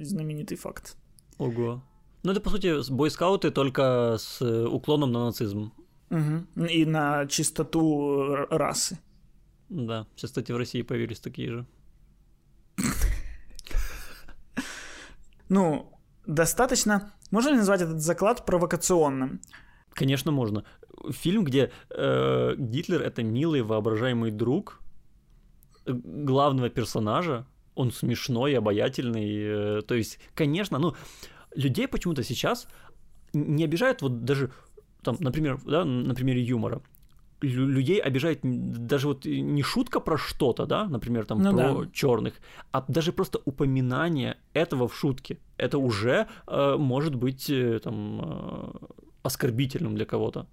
[0.00, 0.96] знаменитый факт.
[1.36, 1.82] Ого.
[2.22, 5.72] Ну, это, по сути, бойскауты только с уклоном на нацизм.
[6.12, 6.66] Угу.
[6.66, 8.98] И на чистоту расы.
[9.70, 11.66] Да, сейчас, кстати, в России появились такие же.
[15.48, 15.90] Ну,
[16.26, 17.12] достаточно...
[17.30, 19.40] Можно ли назвать этот заклад провокационным?
[19.94, 20.64] Конечно, можно.
[21.10, 24.80] Фильм, где э, Гитлер это милый воображаемый друг
[25.86, 29.78] э, главного персонажа, он смешной, обаятельный.
[29.78, 30.94] Э, то есть, конечно, ну,
[31.54, 32.68] людей почему-то сейчас
[33.32, 34.50] не обижают вот даже
[35.02, 36.82] там, например, да, на примере юмора
[37.42, 41.90] людей обижает даже вот не шутка про что-то, да, например, там ну, про да.
[41.92, 42.34] черных,
[42.70, 45.38] а даже просто упоминание этого в шутке.
[45.56, 48.72] Это уже э, может быть э, там э,
[49.22, 50.46] оскорбительным для кого-то.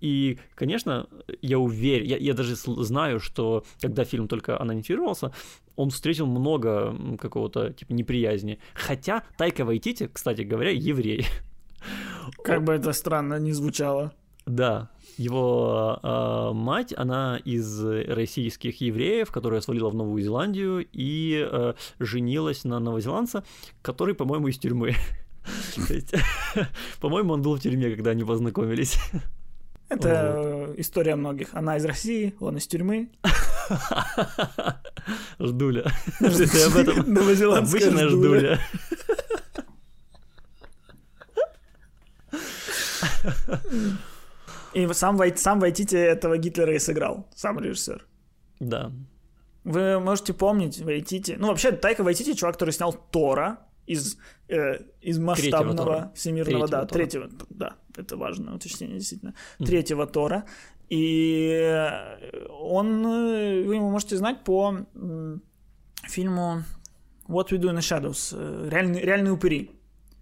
[0.00, 1.06] И, конечно,
[1.40, 5.32] я уверен, я, я даже знаю, что когда фильм только анонсировался,
[5.74, 8.58] он встретил много какого-то типа неприязни.
[8.74, 11.26] Хотя Тайка Вайтити, кстати говоря, еврей.
[12.42, 14.12] Как бы это странно не звучало.
[14.46, 21.74] Да, его э, мать, она из российских евреев, которая свалила в Новую Зеландию и э,
[21.98, 23.42] женилась на новозеландце,
[23.82, 24.94] который, по-моему, из тюрьмы.
[27.00, 28.98] По-моему, он был в тюрьме, когда они познакомились.
[29.88, 30.78] Это вот.
[30.78, 31.50] история многих.
[31.52, 33.08] Она из России, он из тюрьмы.
[35.38, 35.92] Ждуля.
[36.18, 37.12] Ты об этом.
[37.12, 38.58] Новозеландская ждуля.
[44.74, 48.06] И сам, сам Вайтити этого Гитлера и сыграл, сам режиссер.
[48.60, 48.92] Да.
[49.64, 51.36] Вы можете помнить Вайтити.
[51.38, 56.86] Ну, вообще, Тайка Вайтити чувак, который снял Тора из, э, из масштабного всемирного, третьего да,
[56.86, 56.98] Тора.
[56.98, 59.66] третьего, да, это важное уточнение, действительно, mm-hmm.
[59.66, 60.44] третьего Тора.
[60.88, 61.90] И
[62.60, 64.86] он, вы его можете знать по
[66.04, 66.62] фильму
[67.26, 69.70] What We Do in the Shadows, э, реальные, реальные упыри.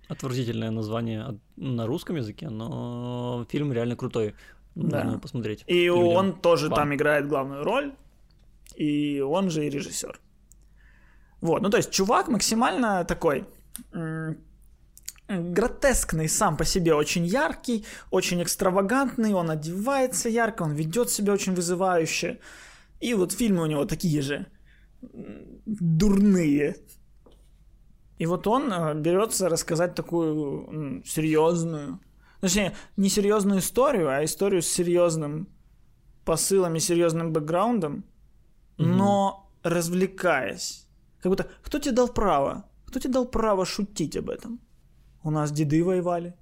[0.08, 4.34] Отвратительное название на русском языке, но фильм реально крутой.
[4.74, 5.18] Да.
[5.22, 5.64] посмотреть.
[5.68, 6.06] И людям.
[6.08, 6.76] он тоже Фан.
[6.76, 7.92] там играет главную роль,
[8.74, 10.18] и он же и режиссер.
[11.40, 13.44] Вот, ну то есть чувак максимально такой
[15.28, 21.54] гротескный сам по себе, очень яркий, очень экстравагантный, он одевается ярко, он ведет себя очень
[21.54, 22.40] вызывающе.
[23.00, 24.46] И вот фильмы у него такие же
[25.66, 26.76] дурные.
[28.18, 32.00] И вот он э, берется рассказать такую серьезную,
[32.40, 35.48] точнее, не серьезную историю, а историю с серьезным
[36.24, 38.04] посылом и серьезным бэкграундом,
[38.78, 38.88] угу.
[38.88, 40.86] но развлекаясь.
[41.20, 42.64] Как будто, кто тебе дал право?
[42.86, 44.60] Кто тебе дал право шутить об этом?
[45.22, 46.34] У нас деды воевали.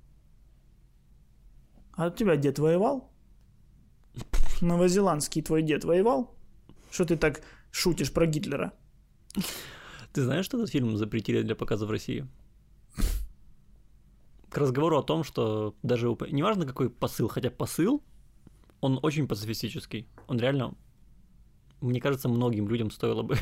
[1.96, 3.11] А у тебя дед воевал?
[4.61, 6.35] Новозеландский твой дед воевал?
[6.90, 8.72] Что ты так шутишь про Гитлера?
[10.12, 12.27] Ты знаешь, что этот фильм запретили для показа в России?
[14.51, 18.03] К разговору о том, что даже неважно какой посыл, хотя посыл,
[18.83, 20.07] он очень пацифистический.
[20.27, 20.75] Он реально,
[21.81, 23.37] мне кажется, многим людям стоило бы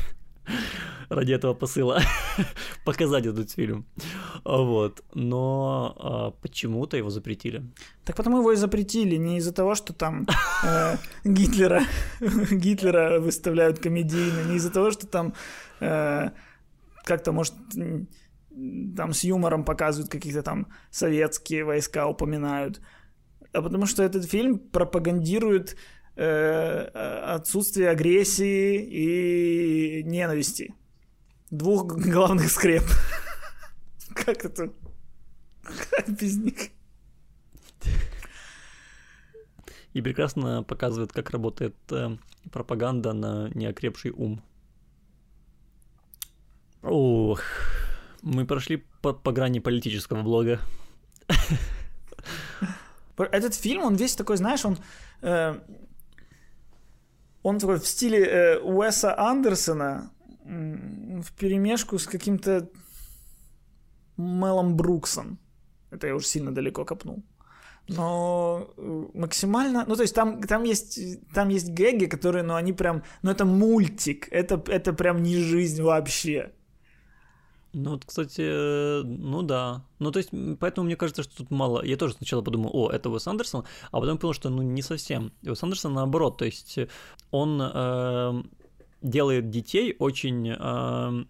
[1.09, 1.99] ради этого посыла
[2.85, 3.85] показать этот фильм.
[4.45, 5.03] Вот.
[5.13, 7.63] Но а, почему-то его запретили.
[8.05, 10.25] Так потому его и запретили, не из-за того, что там
[10.63, 11.83] э, Гитлера,
[12.51, 15.33] Гитлера выставляют комедийно, не из-за того, что там
[15.81, 16.29] э,
[17.03, 17.53] как-то, может,
[18.95, 22.81] там с юмором показывают какие-то там советские войска, упоминают,
[23.53, 25.75] а потому что этот фильм пропагандирует
[26.15, 26.87] э,
[27.35, 30.73] отсутствие агрессии и ненависти.
[31.49, 32.83] Двух главных скреп.
[34.15, 34.71] Как это?
[36.07, 36.69] Без них?
[39.93, 42.17] И прекрасно показывает, как работает э,
[42.51, 44.41] пропаганда на неокрепший ум.
[46.83, 47.41] Ох,
[48.21, 50.59] мы прошли по, по грани политического блога.
[53.17, 54.77] Этот фильм, он весь такой, знаешь, он
[55.21, 55.59] э,
[57.43, 60.11] он такой в стиле э, Уэса Андерсона
[60.43, 62.69] в перемешку с каким-то
[64.17, 65.39] Мелом Бруксом.
[65.91, 67.23] Это я уже сильно далеко копнул.
[67.87, 69.85] Но э, максимально...
[69.87, 70.99] Ну, то есть там, там, есть,
[71.33, 73.03] там есть гэги, которые, ну, они прям...
[73.23, 74.27] Ну, это мультик.
[74.31, 76.51] Это, это прям не жизнь вообще.
[77.73, 79.85] Ну, вот, кстати, э, ну да.
[79.99, 81.83] Ну, то есть, поэтому мне кажется, что тут мало.
[81.83, 85.31] Я тоже сначала подумал, о, это Уэс Андерсон, а потом понял, что ну не совсем.
[85.43, 86.79] Уэс Андерсон наоборот, то есть
[87.31, 88.43] он э,
[89.01, 91.25] делает детей очень э,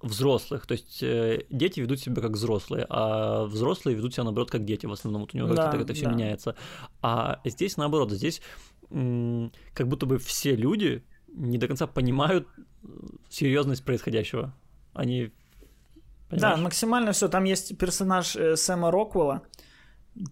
[0.00, 0.66] взрослых.
[0.66, 4.86] То есть э, дети ведут себя как взрослые, а взрослые ведут себя наоборот как дети
[4.86, 5.22] в основном.
[5.22, 6.12] Вот у него да, как-то это все да.
[6.12, 6.56] меняется.
[7.02, 8.40] А здесь наоборот, здесь
[8.90, 12.48] м- как будто бы все люди не до конца понимают
[13.28, 14.54] серьезность происходящего.
[14.94, 15.32] Они
[16.28, 16.56] Понимаешь?
[16.56, 17.28] Да, максимально все.
[17.28, 19.42] Там есть персонаж э, Сэма Роквелла,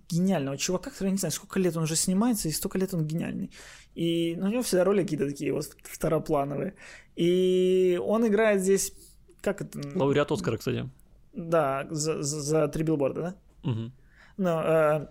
[0.08, 3.50] гениального чувака, который, не знаю, сколько лет он уже снимается, и столько лет он гениальный.
[3.94, 6.74] И ну, у него всегда роли какие-то такие вот второплановые.
[7.16, 8.92] И он играет здесь...
[9.40, 9.78] Как это?
[9.94, 10.88] Лауреат Оскара, кстати.
[11.32, 13.70] Да, за, за, за три билборда, да?
[13.70, 13.92] Угу.
[14.38, 15.06] Но, э,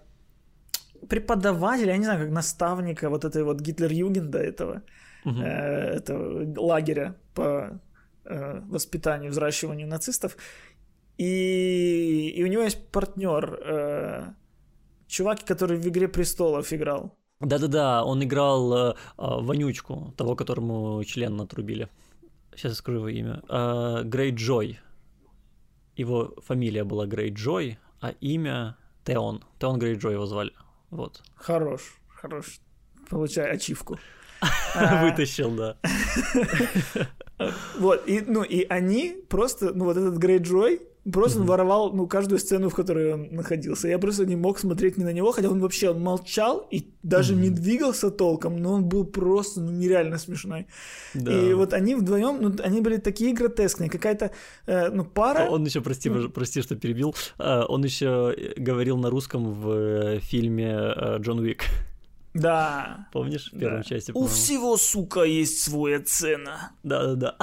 [1.08, 4.82] преподавателя, я не знаю, как наставника вот этой вот Гитлер-Югенда этого,
[5.26, 5.40] угу.
[5.40, 7.80] э, этого лагеря по
[8.26, 10.36] э, воспитанию, взращиванию нацистов.
[11.18, 14.34] И, и у него есть партнер, э,
[15.08, 17.16] чувак, который в «Игре престолов» играл.
[17.40, 21.90] Да-да-да, он играл э, э, Вонючку, того, которому член отрубили.
[22.56, 23.42] Сейчас я скажу его имя.
[23.50, 24.80] Э, Грей Джой.
[25.96, 29.44] Его фамилия была Грей Джой, а имя Теон.
[29.60, 30.52] Теон Грей Джой его звали.
[30.90, 31.22] Вот.
[31.36, 32.60] Хорош, хорош.
[33.10, 34.00] Получай ачивку.
[34.76, 35.78] Вытащил, да.
[37.78, 41.46] Вот, и, ну, и они просто, ну, вот этот Грей Джой, просто mm-hmm.
[41.46, 43.88] воровал, ну, каждую сцену, в которой он находился.
[43.88, 47.34] Я просто не мог смотреть ни на него, хотя он вообще он молчал и даже
[47.34, 47.42] mm-hmm.
[47.42, 50.68] не двигался толком, но он был просто ну, нереально смешной.
[51.14, 51.32] Да.
[51.34, 54.32] И вот они вдвоем, ну, они были такие гротескные, какая-то,
[54.66, 55.50] э, ну, пара...
[55.50, 56.30] Он еще, прости, ну...
[56.30, 61.64] прости, что перебил, э, он еще говорил на русском в э, фильме э, «Джон Уик».
[62.34, 63.08] Да.
[63.12, 63.84] Помнишь в первой да.
[63.84, 64.12] части?
[64.16, 66.72] У всего, сука, есть своя цена.
[66.82, 67.36] Да-да-да.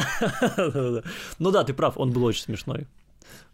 [1.38, 2.88] ну да, ты прав, он был очень смешной.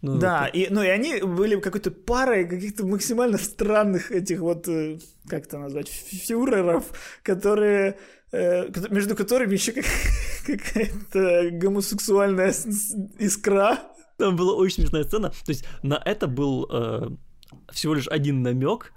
[0.03, 0.59] Ну, да, это...
[0.59, 5.59] и, ну и они были какой-то парой каких-то максимально странных этих вот, э, как это
[5.59, 6.85] назвать, фюреров,
[7.23, 7.99] которые,
[8.33, 9.85] э, между которыми еще как,
[10.47, 12.55] какая-то гомосексуальная
[13.19, 13.81] искра.
[14.19, 17.09] Там была очень смешная сцена, то есть на это был э,
[17.73, 18.93] всего лишь один намек,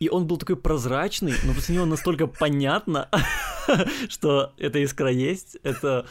[0.00, 3.08] и он был такой прозрачный, но после него настолько понятно,
[4.08, 5.56] что эта искра есть.
[5.64, 6.06] Это,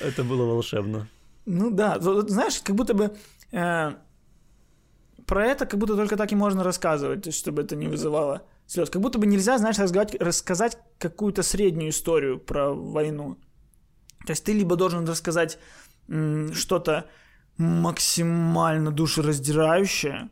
[0.00, 1.08] это было волшебно.
[1.46, 3.16] Ну да, знаешь, как будто бы
[3.52, 3.92] э,
[5.26, 8.90] про это как будто только так и можно рассказывать, чтобы это не вызывало слез.
[8.90, 13.36] Как будто бы нельзя, знаешь, рассказать, рассказать какую-то среднюю историю про войну.
[14.26, 15.58] То есть ты либо должен рассказать
[16.08, 17.06] м, что-то
[17.58, 20.30] максимально душераздирающее,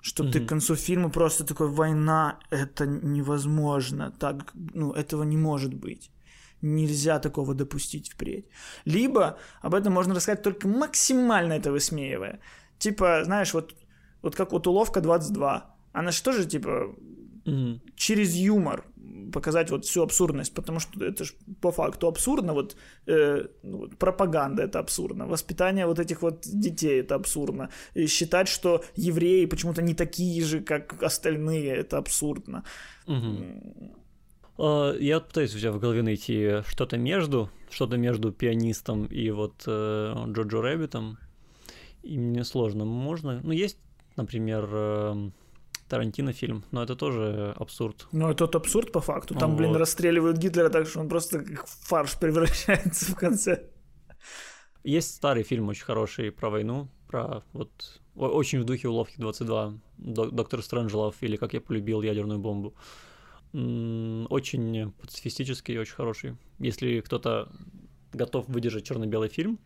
[0.00, 0.32] что mm-hmm.
[0.32, 6.10] ты к концу фильма просто такой война это невозможно так ну этого не может быть
[6.62, 8.46] нельзя такого допустить впредь
[8.84, 12.40] либо об этом можно рассказать только максимально это высмеивая
[12.78, 13.74] типа знаешь вот
[14.22, 16.94] вот как вот уловка 22 она же тоже типа
[17.44, 17.80] mm-hmm.
[17.96, 18.84] через юмор
[19.32, 23.96] показать вот всю абсурдность, потому что это же по факту абсурдно, вот, э, ну, вот
[23.98, 29.82] пропаганда это абсурдно, воспитание вот этих вот детей это абсурдно, и считать, что евреи почему-то
[29.82, 32.64] не такие же, как остальные, это абсурдно.
[33.06, 33.94] Угу.
[34.58, 40.14] Я пытаюсь у тебя в голове найти что-то между, что-то между пианистом и вот э,
[40.28, 41.18] Jojo Rabbit ом,
[42.02, 42.84] и мне сложно.
[42.84, 43.78] Можно, ну есть,
[44.16, 45.30] например, э,
[45.88, 48.08] Тарантино фильм, но это тоже абсурд.
[48.12, 49.34] Ну, это абсурд по факту.
[49.34, 49.58] Там, вот.
[49.58, 53.70] блин, расстреливают Гитлера так, что он просто как фарш превращается в конце.
[54.84, 60.62] Есть старый фильм очень хороший про войну, про вот очень в духе уловки 22, Доктор
[60.62, 62.74] Стрэнджелов или Как я полюбил ядерную бомбу.
[63.52, 66.36] Очень пацифистический и очень хороший.
[66.58, 67.50] Если кто-то
[68.12, 69.58] готов выдержать черно-белый фильм,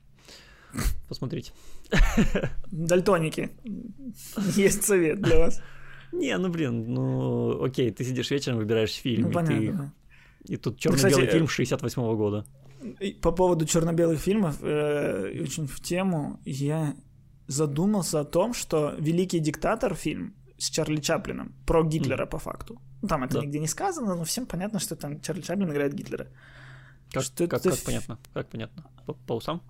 [1.09, 1.53] посмотрите.
[2.70, 3.51] Дальтоники.
[4.57, 5.62] Есть совет для вас.
[6.12, 9.95] Не, ну блин, ну окей, ты сидишь вечером, выбираешь фильм, ну, и понятно.
[10.47, 10.53] ты...
[10.53, 12.45] И тут черно-белый фильм 68-го года.
[13.20, 16.95] По поводу черно-белых фильмов, э, очень в тему, я
[17.47, 22.30] задумался о том, что «Великий диктатор» фильм с Чарли Чаплином про Гитлера mm.
[22.30, 22.80] по факту.
[23.03, 23.40] Ну, там это да.
[23.40, 26.28] нигде не сказано, но всем понятно, что там Чарли Чаплин играет Гитлера.
[27.12, 27.70] Как, что как, это...
[27.70, 28.18] как понятно?
[28.32, 28.84] Как понятно?
[29.07, 29.61] По, по усам?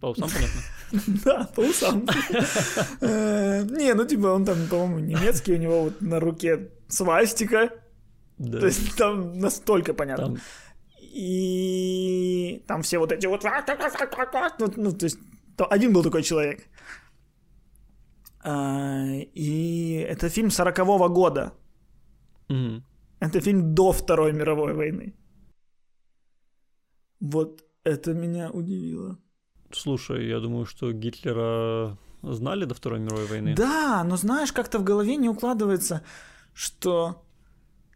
[0.00, 0.60] По усам понятно?
[1.24, 2.06] Да, по усам.
[3.00, 7.70] Э, не, ну типа он там, по-моему, немецкий, у него вот на руке свастика.
[8.38, 10.38] То есть там настолько понятно.
[10.98, 13.44] И там все вот эти вот...
[14.76, 15.18] Ну, то есть
[15.70, 16.66] один был такой человек.
[18.42, 19.04] А,
[19.34, 21.52] и это фильм 40-го года.
[22.50, 22.82] Mm.
[23.20, 25.14] Это фильм до Второй мировой войны.
[27.20, 29.18] Вот это меня удивило.
[29.72, 33.54] Слушай, я думаю, что Гитлера знали до Второй мировой войны.
[33.56, 36.02] Да, но знаешь, как-то в голове не укладывается,
[36.54, 37.24] что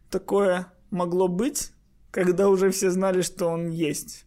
[0.09, 1.71] такое могло быть,
[2.11, 4.25] когда уже все знали, что он есть.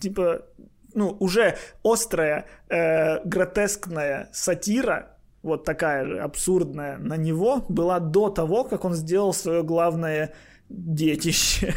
[0.00, 0.46] Типа,
[0.94, 5.15] ну, уже острая, э, гротескная сатира,
[5.46, 10.34] вот такая же абсурдная, на него была до того, как он сделал свое главное
[10.68, 11.74] детище.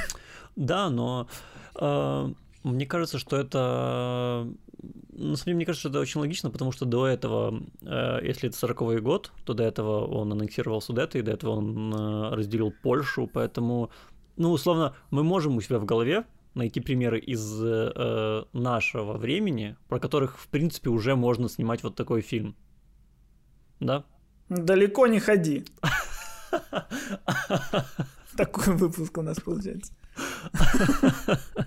[0.55, 1.27] Да, но
[1.79, 4.47] э, мне кажется, что это
[5.19, 8.49] на самом деле, мне кажется, что это очень логично, потому что до этого, э, если
[8.49, 12.73] это 40-й год, то до этого он аннексировал Судеты, и до этого он э, разделил
[12.81, 13.89] Польшу, поэтому,
[14.37, 19.99] ну, условно, мы можем у себя в голове найти примеры из э, нашего времени, про
[19.99, 22.55] которых, в принципе, уже можно снимать вот такой фильм.
[23.79, 24.03] Да?
[24.49, 25.65] Далеко не ходи.
[28.37, 29.93] Такой выпуск у нас получается.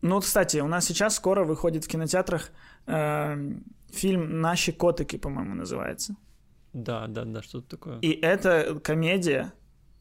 [0.00, 2.50] Ну, кстати, у нас сейчас скоро выходит в кинотеатрах
[2.86, 3.36] э,
[3.90, 6.14] фильм «Наши котики», по-моему, называется.
[6.72, 7.98] Да, да, да, что-то такое.
[8.00, 9.52] И это комедия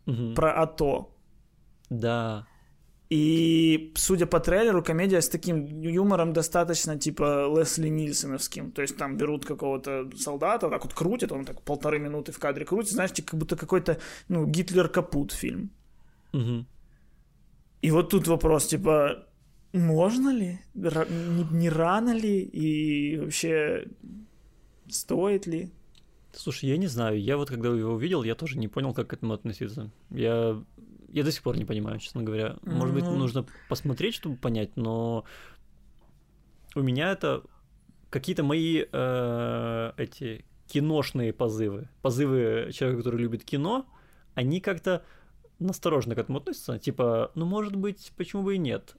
[0.06, 0.36] угу.
[0.36, 1.10] про АТО.
[1.90, 2.46] Да.
[3.10, 8.72] И, судя по трейлеру, комедия с таким юмором достаточно, типа, Лесли Нильсоновским.
[8.72, 12.66] То есть там берут какого-то солдата, так вот крутят, он так полторы минуты в кадре
[12.66, 13.98] крутит, знаешь, типа, как будто какой-то,
[14.28, 15.70] ну, Гитлер капут фильм.
[16.34, 16.66] Угу.
[17.82, 19.26] И вот тут вопрос, типа,
[19.72, 20.60] можно ли?
[20.74, 22.42] Не, не рано ли?
[22.42, 23.88] И вообще
[24.90, 25.72] стоит ли?
[26.34, 27.22] Слушай, я не знаю.
[27.22, 29.92] Я вот когда его увидел, я тоже не понял, как к этому относиться.
[30.10, 30.62] Я,
[31.10, 32.58] я до сих пор не понимаю, честно говоря.
[32.64, 33.16] Может быть, ну.
[33.16, 35.26] нужно посмотреть, чтобы понять, но
[36.76, 37.44] у меня это
[38.10, 43.86] какие-то мои э, эти киношные позывы, позывы человека, который любит кино,
[44.36, 45.04] они как-то
[45.60, 46.78] настороженно к этому относятся.
[46.78, 48.96] Типа, ну, может быть, почему бы и нет?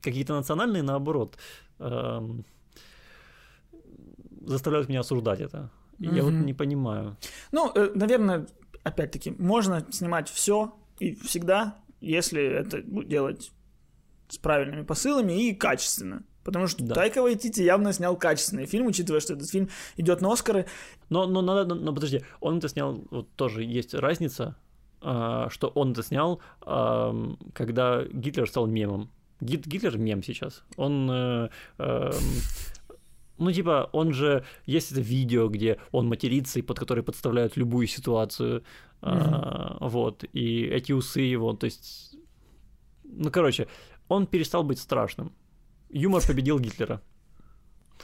[0.00, 1.36] какие-то национальные, наоборот,
[1.78, 2.44] эм,
[4.46, 5.70] заставляют меня осуждать это.
[5.98, 6.16] Mm-hmm.
[6.16, 7.16] Я вот не понимаю.
[7.52, 8.46] Ну, э, наверное,
[8.84, 13.52] опять-таки, можно снимать все и всегда, если это делать
[14.28, 16.24] с правильными посылами и качественно.
[16.44, 16.94] Потому что да.
[16.94, 20.66] Тайка Вайтити явно снял качественный фильм, учитывая, что этот фильм идет на Оскары.
[21.10, 24.56] Но, но, но, но, но подожди, он это снял, вот тоже есть разница,
[25.02, 29.10] э, что он это снял, э, когда Гитлер стал мемом.
[29.40, 30.64] Гит, Гитлер мем сейчас.
[30.76, 31.10] Он...
[31.10, 32.12] Э, э,
[33.38, 34.44] ну, типа, он же...
[34.66, 38.62] Есть это видео, где он матерится, и под который подставляют любую ситуацию.
[39.02, 39.80] Mm-hmm.
[39.80, 40.24] Э, вот.
[40.32, 42.16] И эти усы его, то есть...
[43.04, 43.68] Ну, короче,
[44.08, 45.32] он перестал быть страшным.
[45.90, 47.00] Юмор победил Гитлера.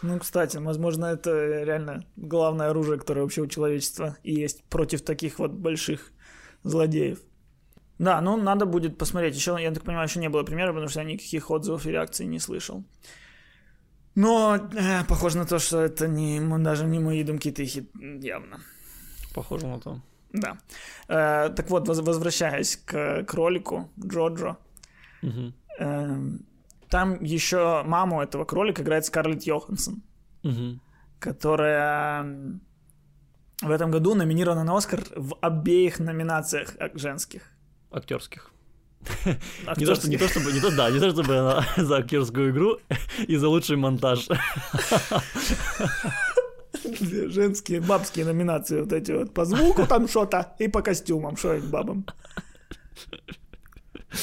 [0.02, 5.38] Ну, кстати, возможно, это реально главное оружие, которое вообще у человечества и есть против таких
[5.38, 6.12] вот больших
[6.62, 7.20] злодеев.
[7.98, 9.36] Да, ну надо будет посмотреть.
[9.36, 12.26] Еще, я так понимаю, еще не было примера, потому что я никаких отзывов и реакций
[12.26, 12.84] не слышал.
[14.14, 17.88] Но э, похоже на то, что это не, даже не мои думки тихи,
[18.22, 18.60] явно.
[19.34, 20.00] Похоже на то.
[20.32, 20.58] Да.
[21.08, 24.56] Э, так вот, возвращаясь к кролику Джоджо.
[25.22, 25.52] Угу.
[25.80, 26.18] Э,
[26.88, 30.02] там еще маму этого кролика играет Скарлетт Йоханссон.
[30.44, 30.80] Угу.
[31.18, 32.60] Которая
[33.62, 37.50] в этом году номинирована на Оскар в обеих номинациях женских
[37.90, 38.50] актерских.
[39.76, 42.50] Не то, что, не то, чтобы, не то, да, не то, чтобы она за актерскую
[42.50, 42.78] игру
[43.26, 44.28] и за лучший монтаж.
[47.00, 49.34] Женские, бабские номинации вот эти вот.
[49.34, 52.06] По звуку там что-то и по костюмам, что это бабам.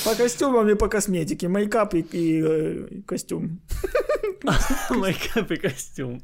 [0.05, 1.47] По костюмам и по косметике.
[1.47, 3.59] Мейкап и, и э, костюм.
[4.89, 6.21] Мейкап и костюм.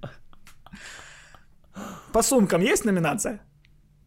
[2.14, 3.42] По сумкам есть номинация?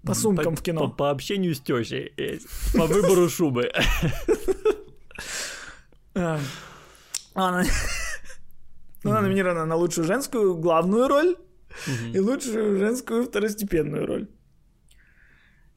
[0.04, 0.88] По сумкам по, в кино.
[0.88, 2.12] По, по общению с тещей.
[2.74, 3.70] По выбору шубы.
[6.14, 6.40] А,
[7.34, 7.62] она
[9.04, 11.36] номинирована на лучшую женскую главную роль
[12.12, 14.28] и лучшую женскую второстепенную роль.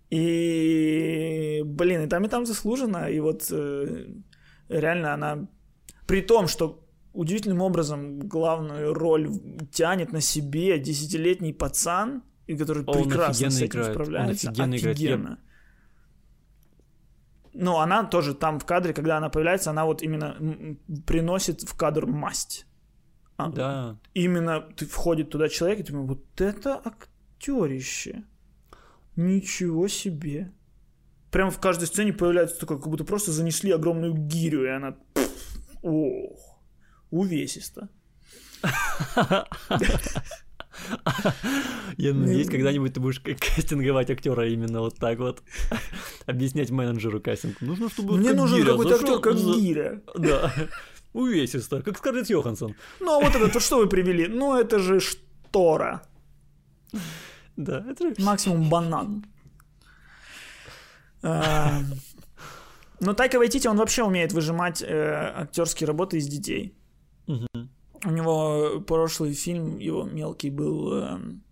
[0.09, 3.09] И, блин, и там, и там заслуженно.
[3.09, 4.05] И вот э,
[4.69, 5.47] реально она...
[6.05, 9.29] При том, что удивительным образом главную роль
[9.71, 13.93] тянет на себе десятилетний пацан, и который он прекрасно с этим играет.
[13.93, 14.47] справляется.
[14.49, 15.21] Он офигенно, офигенно.
[15.21, 15.39] Играет.
[17.53, 20.35] Но она тоже там в кадре, когда она появляется, она вот именно
[21.05, 22.65] приносит в кадр масть.
[23.37, 23.99] А, да.
[24.13, 28.23] Именно ты входит туда человек, и ты думаешь, вот это актерище.
[29.15, 30.51] Ничего себе.
[31.29, 34.97] прям в каждой сцене появляется такой, как будто просто занесли огромную гирю, и она...
[35.83, 36.59] Ох,
[37.11, 37.89] увесисто.
[41.97, 45.43] Я надеюсь, когда-нибудь ты будешь кастинговать актера именно вот так вот.
[46.25, 47.61] Объяснять менеджеру кастинг.
[47.61, 50.01] Нужно, чтобы Мне нужен какой-то актер, как гиря.
[50.15, 50.51] Да.
[51.13, 52.75] Увесисто, как Скарлетт Йоханссон.
[52.99, 54.27] Ну, а вот это, то что вы привели?
[54.27, 56.01] Ну, это же штора.
[57.55, 58.15] Да, это же...
[58.17, 59.23] Максимум банан.
[61.21, 61.81] А,
[62.99, 66.75] Но Тайка Вайтити, он вообще умеет выжимать э, актерские работы из детей.
[68.05, 71.43] У него прошлый фильм, его мелкий был эм,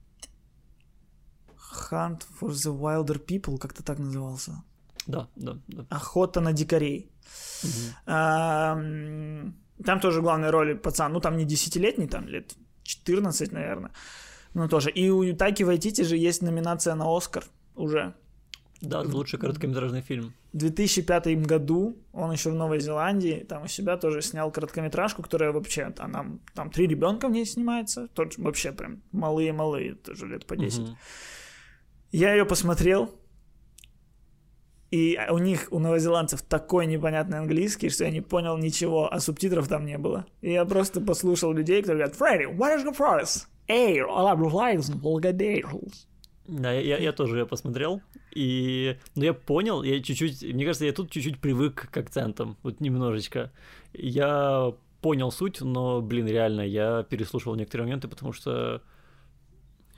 [1.89, 4.63] Hunt for the Wilder People, как-то так назывался.
[5.07, 5.85] Да, да, да.
[5.89, 7.09] Охота на дикарей.
[8.05, 13.91] А, м, Там тоже главной роли пацан, ну там не десятилетний, там лет 14, наверное.
[14.53, 14.91] Ну тоже.
[14.91, 17.45] И у Тайки Вайтити же есть номинация на Оскар
[17.75, 18.13] уже.
[18.81, 20.33] Да, за лучший короткометражный фильм.
[20.53, 25.51] В 2005 году он еще в Новой Зеландии, там у себя тоже снял короткометражку, которая
[25.51, 30.57] вообще, там, там, три ребенка в ней снимается, тоже вообще прям малые-малые, тоже лет по
[30.57, 30.79] 10.
[30.79, 30.97] Мгм.
[32.11, 33.15] Я ее посмотрел,
[34.89, 39.67] и у них, у новозеландцев, такой непонятный английский, что я не понял ничего, а субтитров
[39.67, 40.25] там не было.
[40.41, 43.45] И я просто послушал людей, которые говорят, Фредди, what is your price?
[44.51, 46.07] Lives, Волгодейлс.
[46.51, 48.01] Да, я, я тоже ее посмотрел,
[48.35, 48.97] и...
[49.15, 50.43] Ну, я понял, я чуть-чуть...
[50.43, 53.51] Мне кажется, я тут чуть-чуть привык к акцентам, вот немножечко.
[53.93, 58.81] Я понял суть, но, блин, реально, я переслушивал некоторые моменты, потому что...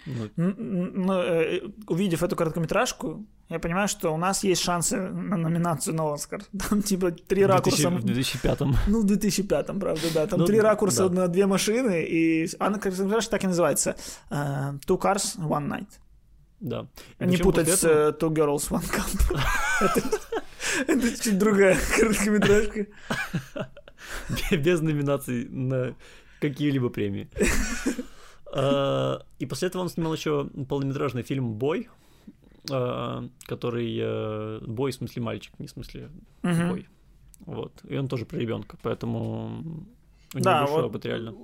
[0.06, 5.96] ну, ну, э, увидев эту короткометражку, я понимаю, что у нас есть шансы на номинацию
[5.96, 6.44] на Оскар.
[6.70, 7.90] Там типа три в 2000 ракурса.
[7.90, 8.76] в 2005-м.
[8.88, 10.28] Ну, в 2005, правда, да.
[10.28, 11.22] Там Ну, три ракурса да.
[11.22, 13.96] на две машины, и она, короткометражка так и называется.
[14.30, 14.36] э,
[14.86, 15.88] Two Cars, One Night.
[16.64, 16.88] Да.
[17.20, 19.40] И Не путать с этого- э, Two Girls, One Cup.
[20.88, 22.86] Это- чуть другая короткометражка.
[24.52, 25.94] без номинаций на
[26.40, 27.28] какие-либо премии.
[28.56, 31.90] А, И после этого он снимал еще полнометражный фильм «Бой»,
[32.72, 33.98] а, который...
[34.02, 36.10] э, Бой в смысле мальчик, не в смысле
[36.44, 36.88] бой.
[37.46, 37.82] Вот.
[37.90, 39.48] И он тоже про ребенка, поэтому
[40.34, 41.36] у него Да, большой вот опыт реально.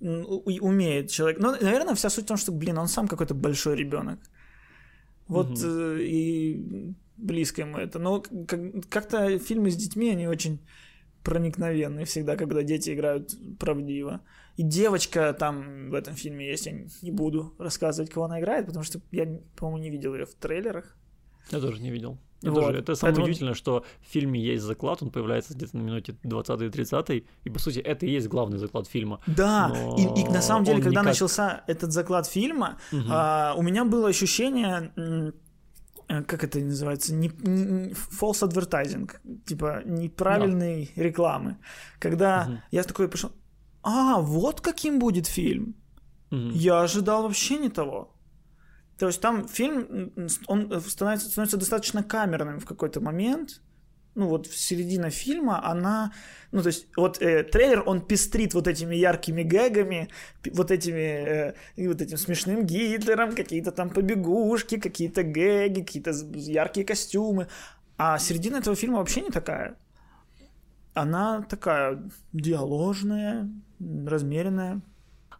[0.00, 1.40] умеет человек.
[1.40, 4.18] Ну, наверное, вся суть в том, что, блин, он сам какой-то большой ребенок.
[5.30, 7.98] Вот э, и близко ему это.
[7.98, 10.58] Но как- как-то фильмы с детьми, они очень
[11.22, 14.20] проникновенные всегда, когда дети играют правдиво.
[14.56, 16.72] И девочка там в этом фильме есть, я
[17.02, 19.26] не буду рассказывать, кого она играет, потому что я,
[19.56, 20.96] по-моему, не видел ее в трейлерах.
[21.50, 22.18] Я тоже не видел.
[22.42, 22.60] Я Вот.
[22.60, 26.16] тоже- Это самое Поэтому- удивительное, что в фильме есть заклад, он появляется где-то на минуте
[26.24, 29.20] 20-30, и, по сути, это и есть главный заклад фильма.
[29.26, 33.06] Да, и, и на самом деле, он когда никак- начался этот заклад фильма, Мгм.
[33.10, 34.90] а, у меня было ощущение,
[36.26, 39.10] как это называется, не, не- false advertising,
[39.46, 41.56] типа неправильной рекламы.
[42.00, 42.60] Когда Мгм.
[42.72, 43.30] я такой пришел,
[43.82, 45.74] а, вот каким будет фильм.
[46.30, 46.50] Мгм.
[46.50, 48.08] Я ожидал вообще не того.
[49.00, 50.12] То есть там фильм,
[50.46, 53.62] он становится, становится достаточно камерным в какой-то момент.
[54.14, 56.12] Ну вот середина фильма она...
[56.52, 60.10] Ну то есть вот э, трейлер, он пестрит вот этими яркими гэгами,
[60.52, 61.54] вот этими...
[61.78, 67.46] э, вот этим смешным Гитлером, какие-то там побегушки, какие-то гэги, какие-то яркие костюмы.
[67.96, 69.76] А середина этого фильма вообще не такая.
[70.92, 72.02] Она такая
[72.34, 73.48] диаложная,
[73.78, 74.82] размеренная.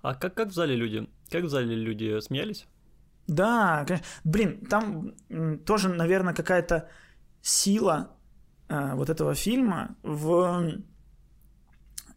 [0.00, 1.06] А как, как в зале люди?
[1.28, 2.66] Как в зале люди смеялись?
[3.26, 4.06] Да, конечно.
[4.24, 5.14] Блин, там
[5.64, 6.88] тоже, наверное, какая-то
[7.42, 8.16] сила
[8.68, 10.82] э, вот этого фильма в,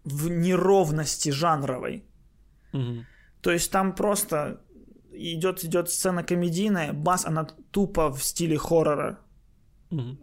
[0.04, 2.04] в неровности жанровой.
[2.72, 3.06] Мгм.
[3.42, 4.62] То есть там просто
[5.12, 9.20] идет, идет сцена комедийная, бас, она тупо в стиле хоррора.
[9.92, 10.18] Мгм.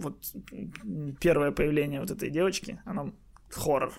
[0.00, 0.34] Вот
[1.20, 3.12] первое появление вот этой девочки, оно
[3.48, 3.92] хоррор.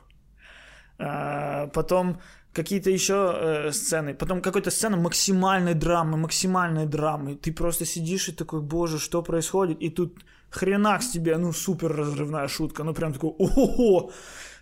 [0.99, 2.19] А, потом
[2.53, 7.35] какие-то еще э, сцены, потом какая-то сцена максимальной драмы, максимальной драмы.
[7.35, 9.81] Ты просто сидишь и такой, боже, что происходит?
[9.81, 14.11] И тут хренак с тебе, ну, супер разрывная шутка, ну, прям такой, ого!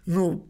[0.05, 0.47] Ну,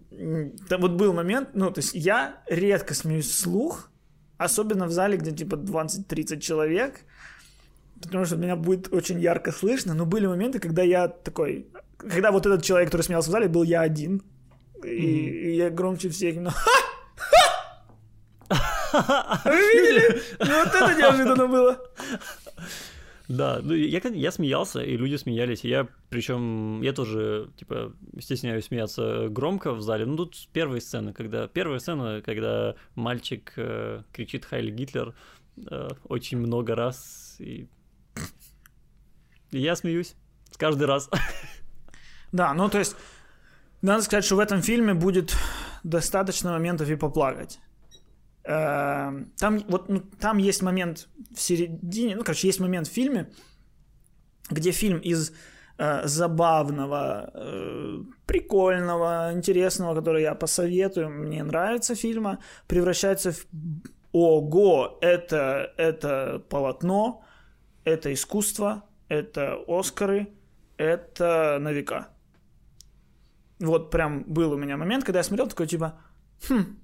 [0.70, 3.90] там вот был момент, ну, то есть я редко смеюсь вслух,
[4.38, 7.02] особенно в зале, где типа 20-30 человек,
[8.02, 11.68] потому что меня будет очень ярко слышно, но были моменты, когда я такой,
[11.98, 14.22] когда вот этот человек, который смеялся в зале, был я один,
[14.84, 16.54] и, и я громче всех, ну, Вы
[19.46, 20.22] видели?
[20.40, 21.80] Вот это неожиданно было.
[23.28, 28.66] Да, ну я, я смеялся, и люди смеялись, и я, причем, я тоже, типа, стесняюсь
[28.66, 30.08] смеяться громко в зале.
[30.08, 35.14] Ну, тут первые сцены, когда, первая сцена, когда мальчик э, кричит «Хайли Гитлер»
[35.70, 37.68] э, очень много раз, и
[39.52, 40.16] И я смеюсь.
[40.58, 41.10] Каждый раз.
[42.32, 42.96] Да, ну то есть,
[43.82, 45.36] надо сказать, что в этом фильме будет
[45.84, 47.60] достаточно моментов и поплакать.
[48.50, 53.30] Эм, там, вот, ну, там есть момент в середине, ну, короче, есть момент в фильме,
[54.50, 55.32] где фильм из
[55.78, 63.46] э, забавного, э, прикольного, интересного, который я посоветую, мне нравится фильма, превращается в
[64.14, 67.24] ого, это, это полотно,
[67.84, 70.28] это искусство, это Оскары,
[70.78, 72.08] это на века.
[73.60, 76.00] Вот прям был у меня момент, когда я смотрел такой типа,
[76.50, 76.80] хм,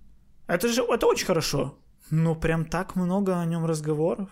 [0.47, 1.77] это же, это очень хорошо.
[2.11, 4.29] Но прям так много о нем разговоров.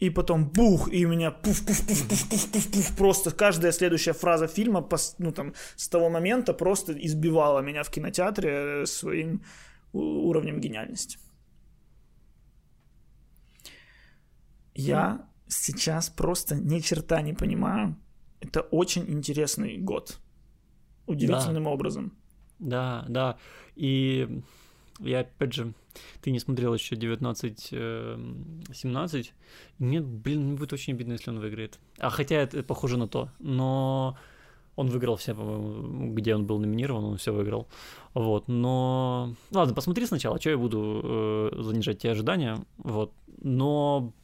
[0.00, 3.70] И потом бух, и у меня пуф, пуф, пуф, пуф, пуф, пуф, пуф, просто каждая
[3.72, 4.88] следующая фраза фильма,
[5.18, 9.42] ну там, с того момента просто избивала меня в кинотеатре своим
[9.92, 11.18] уровнем гениальности.
[14.74, 17.96] Я сейчас просто ни черта не понимаю.
[18.40, 20.18] Это очень интересный год.
[21.06, 21.70] Удивительным да.
[21.70, 22.12] образом.
[22.58, 23.36] Да, да.
[23.76, 24.42] И
[25.00, 25.72] я, опять же,
[26.20, 29.30] ты не смотрел еще 19-17.
[29.78, 31.78] Мне, блин, будет очень обидно, если он выиграет.
[31.98, 33.30] А хотя это похоже на то.
[33.38, 34.16] Но
[34.76, 37.68] он выиграл все, по-моему, где он был номинирован, он все выиграл.
[38.14, 39.34] Вот, но...
[39.50, 42.64] Ладно, посмотри сначала, что я буду э, занижать те ожидания.
[42.78, 43.12] Вот.
[43.42, 44.14] Но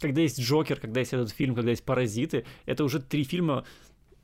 [0.00, 3.64] когда есть Джокер, когда есть этот фильм, когда есть Паразиты, это уже три фильма,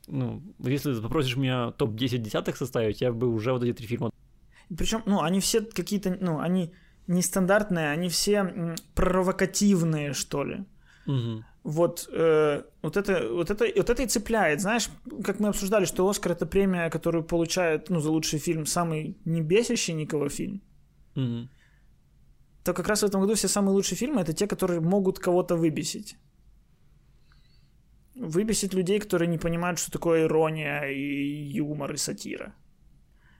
[0.06, 4.10] ну, если ты попросишь меня топ-10 десятых составить, я бы уже вот эти три фильма...
[4.68, 6.72] Причем, ну, они все какие-то, ну, они
[7.06, 10.64] нестандартные, они все провокативные, что ли.
[11.06, 11.44] Угу.
[11.64, 14.60] Вот, э, вот, это, вот, это, вот это и цепляет.
[14.60, 14.88] Знаешь,
[15.24, 19.40] как мы обсуждали, что Оскар это премия, которую получает ну, за лучший фильм самый не
[19.40, 20.62] бесящий никого фильм.
[21.14, 21.48] Угу
[22.66, 25.56] то как раз в этом году все самые лучшие фильмы это те, которые могут кого-то
[25.56, 26.16] выбесить.
[28.16, 32.54] Выбесить людей, которые не понимают, что такое ирония и юмор и сатира.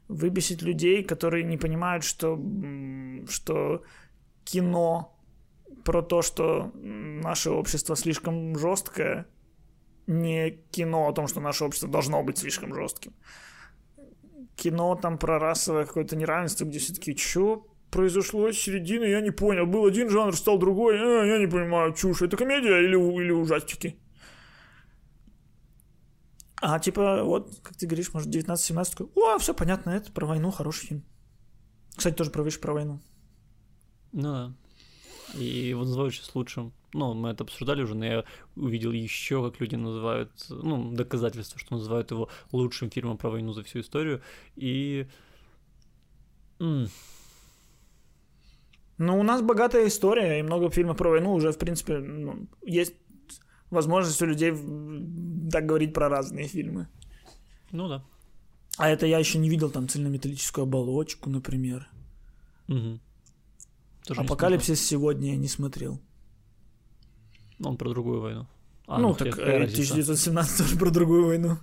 [0.08, 2.40] Выбесить людей, которые не понимают, что,
[3.28, 3.82] что
[4.44, 5.16] кино
[5.84, 9.26] про то, что наше общество слишком жесткое,
[10.06, 13.12] не кино о том, что наше общество должно быть слишком жестким.
[14.54, 19.66] Кино там про расовое какое-то неравенство, где все-таки, что произошло с середины, я не понял.
[19.66, 20.98] Был один жанр, стал другой.
[20.98, 22.22] А, я не понимаю, чушь.
[22.22, 23.96] Это комедия или, или ужастики?
[26.62, 30.50] А типа, вот, как ты говоришь, может, 19-17 такой, о, все понятно, это про войну,
[30.50, 31.04] хороший фильм.
[31.94, 33.00] Кстати, тоже про про войну.
[34.12, 34.52] Ну да.
[35.34, 36.72] И его называют сейчас лучшим.
[36.92, 41.74] Ну, мы это обсуждали уже, но я увидел еще, как люди называют, ну, доказательства, что
[41.76, 44.22] называют его лучшим фильмом про войну за всю историю.
[44.54, 45.06] И...
[46.58, 46.88] М-
[48.98, 52.94] ну, у нас богатая история, и много фильмов про войну уже, в принципе, ну, есть
[53.70, 54.52] возможность у людей
[55.50, 56.88] так говорить про разные фильмы.
[57.72, 58.04] Ну да.
[58.78, 61.88] А это я еще не видел там цельнометаллическую оболочку, например.
[62.68, 63.00] Угу.
[64.06, 66.00] Тоже Апокалипсис сегодня я не смотрел.
[67.62, 68.46] Он про другую войну.
[68.86, 71.58] А, ну, ну так 1917 тоже про другую войну.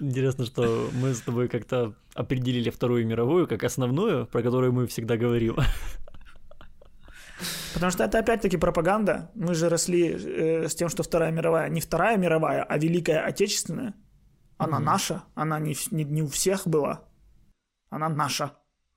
[0.00, 5.16] Интересно, что мы с тобой как-то определили Вторую мировую как основную, про которую мы всегда
[5.16, 5.56] говорим.
[7.74, 9.30] Потому что это опять-таки пропаганда.
[9.34, 13.94] Мы же росли э, с тем, что Вторая мировая не Вторая мировая, а Великая Отечественная.
[14.58, 14.84] Она mm-hmm.
[14.84, 17.08] наша, она не, не, не у всех была.
[17.90, 18.52] Она наша.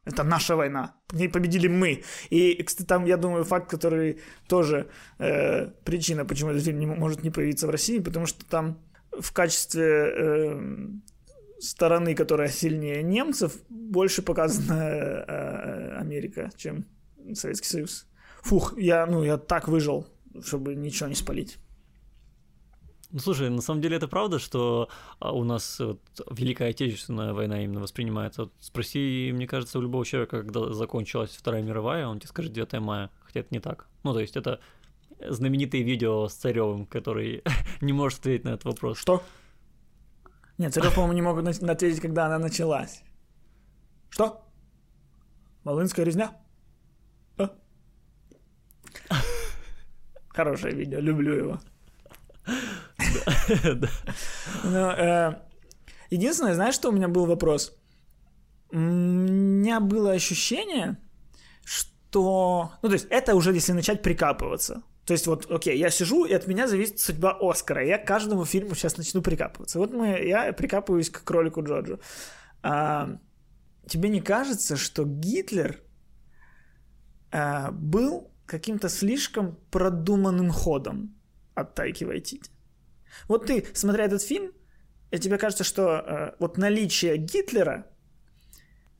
[0.05, 0.93] Это наша война.
[1.09, 2.03] В ней победили мы.
[2.29, 7.23] И, кстати, там, я думаю, факт, который тоже э, причина, почему этот фильм не может
[7.23, 8.77] не появиться в России, потому что там
[9.19, 10.61] в качестве э,
[11.59, 16.85] стороны, которая сильнее немцев, больше показана э, Америка, чем
[17.33, 18.07] Советский Союз.
[18.45, 20.05] Фух, я, ну, я так выжил,
[20.43, 21.57] чтобы ничего не спалить.
[23.09, 24.87] Ну, слушай, на самом деле это правда, что
[25.19, 28.43] а, у нас вот, Великая Отечественная война именно воспринимается.
[28.43, 32.73] Вот спроси, мне кажется, у любого человека, когда закончилась Вторая мировая, он тебе скажет 9
[32.81, 33.87] мая, хотя это не так.
[34.03, 34.59] Ну, то есть это
[35.27, 37.41] знаменитые видео с Царевым, который
[37.81, 38.99] не может ответить на этот вопрос.
[38.99, 39.23] Что?
[40.59, 43.01] Нет, Царев, по-моему, не могут ответить, когда она началась.
[44.09, 44.45] Что?
[45.63, 46.37] Волынская резня?
[49.09, 49.21] А?
[50.35, 51.59] Хорошее видео, люблю его.
[54.63, 55.33] Э,
[56.09, 57.77] единственное, знаешь, что у меня был вопрос?
[58.71, 60.97] У меня было ощущение,
[61.63, 62.71] что...
[62.81, 64.83] Ну, то есть это уже если начать прикапываться.
[65.05, 67.85] То есть вот, окей, я сижу, и от меня зависит судьба Оскара.
[67.85, 69.79] Я к каждому фильму сейчас начну прикапываться.
[69.79, 71.99] Вот мы, я прикапываюсь к кролику Джорджу.
[72.63, 73.09] А,
[73.87, 75.79] тебе не кажется, что Гитлер
[77.31, 81.15] а, был каким-то слишком продуманным ходом?
[81.55, 82.51] от Тайки Вайтити.
[83.27, 84.51] Вот ты, смотря этот фильм,
[85.11, 87.85] и тебе кажется, что э, вот наличие Гитлера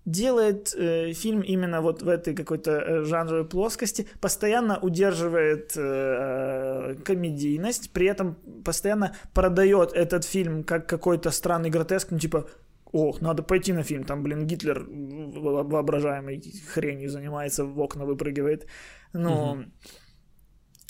[0.05, 7.91] делает э, фильм именно вот в этой какой-то э, жанровой плоскости, постоянно удерживает э, комедийность,
[7.91, 12.47] при этом постоянно продает этот фильм как какой-то странный гротеск, ну типа
[12.91, 16.41] ох, надо пойти на фильм, там, блин, Гитлер воображаемой
[16.73, 18.67] хренью занимается, в окна выпрыгивает.
[19.15, 19.63] Ну, угу.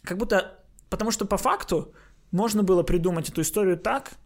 [0.03, 0.59] как будто,
[0.89, 1.93] потому что по факту
[2.32, 4.17] можно было придумать эту историю так,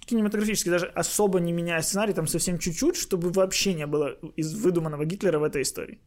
[0.00, 5.04] кинематографически, даже особо не меняя сценарий, там совсем чуть-чуть, чтобы вообще не было из выдуманного
[5.04, 6.00] Гитлера в этой истории.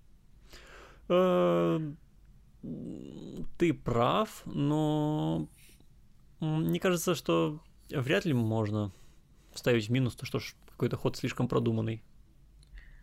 [1.10, 1.80] Э,
[3.58, 5.48] ты прав, но
[6.40, 8.92] мне кажется, что вряд ли можно
[9.54, 10.40] ставить в минус то, что
[10.72, 12.04] какой-то ход слишком продуманный.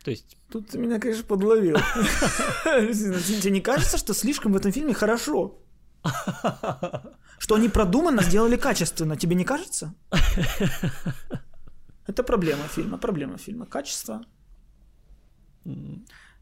[0.06, 0.36] То есть...
[0.48, 1.76] Тут ты меня, конечно, подловил.
[2.64, 5.58] Тебе не кажется, что слишком в этом фильме хорошо?
[7.38, 9.94] Что они продуманно сделали качественно, тебе не кажется?
[12.06, 13.66] Это проблема фильма, проблема фильма.
[13.66, 14.20] Качество.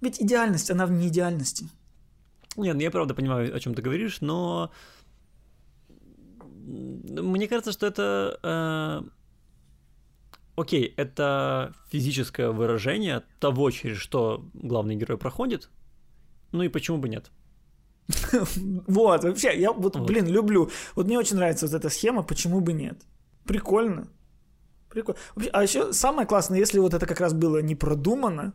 [0.03, 1.65] Ведь идеальность, она в неидеальности.
[2.59, 4.71] Нет, ну я правда понимаю, о чем ты говоришь, но
[6.67, 9.09] мне кажется, что это э,
[10.57, 15.71] окей, это физическое выражение того, через что главный герой проходит.
[16.53, 17.31] Ну и почему бы нет?
[18.87, 20.71] Вот, вообще, я вот, блин, люблю.
[20.95, 23.03] Вот мне очень нравится вот эта схема, почему бы нет.
[23.45, 24.09] Прикольно.
[24.91, 25.21] Прикольно.
[25.53, 28.55] А еще самое классное, если вот это как раз было не продумано,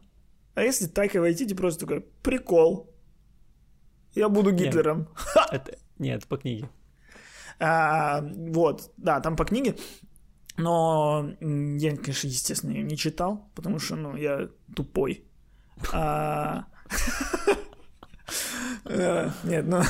[0.56, 2.94] а если Тайка Вайтити просто такой, прикол,
[4.16, 5.08] я буду Гитлером.
[5.36, 6.70] Нет, это, нет, по книге.
[7.62, 9.76] А, вот, да, там по книге.
[10.60, 15.24] Но я, конечно, естественно, ее не читал, потому что, ну, я тупой.
[15.94, 16.66] А...
[18.86, 19.82] Э, нет, ну,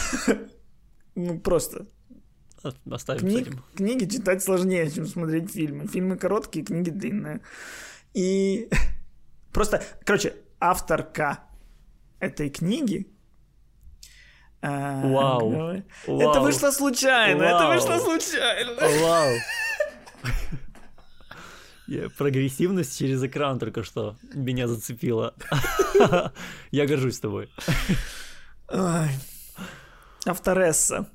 [1.15, 1.88] ну просто.
[2.89, 5.88] Оставим Книг, Книги читать сложнее, чем смотреть фильмы.
[5.88, 7.41] Фильмы короткие, книги длинные.
[8.13, 8.70] И
[9.53, 11.39] просто, короче, авторка
[12.20, 13.07] этой книги
[14.61, 15.84] э, Вау.
[16.05, 17.43] Это вышло случайно.
[17.43, 18.74] Это вышло случайно.
[19.01, 19.36] Вау.
[22.18, 25.34] Прогрессивность через экран только что меня зацепила.
[26.72, 27.50] Я горжусь тобой.
[30.26, 31.08] Авторесса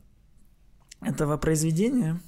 [1.00, 2.20] этого произведения,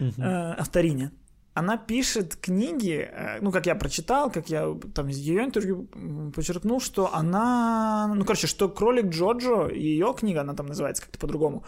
[0.00, 1.12] э, авториня,
[1.54, 5.88] она пишет книги, э, ну, как я прочитал, как я там из ее интервью
[6.34, 11.64] подчеркнул, что она, ну, короче, что «Кролик Джоджо», ее книга, она там называется как-то по-другому,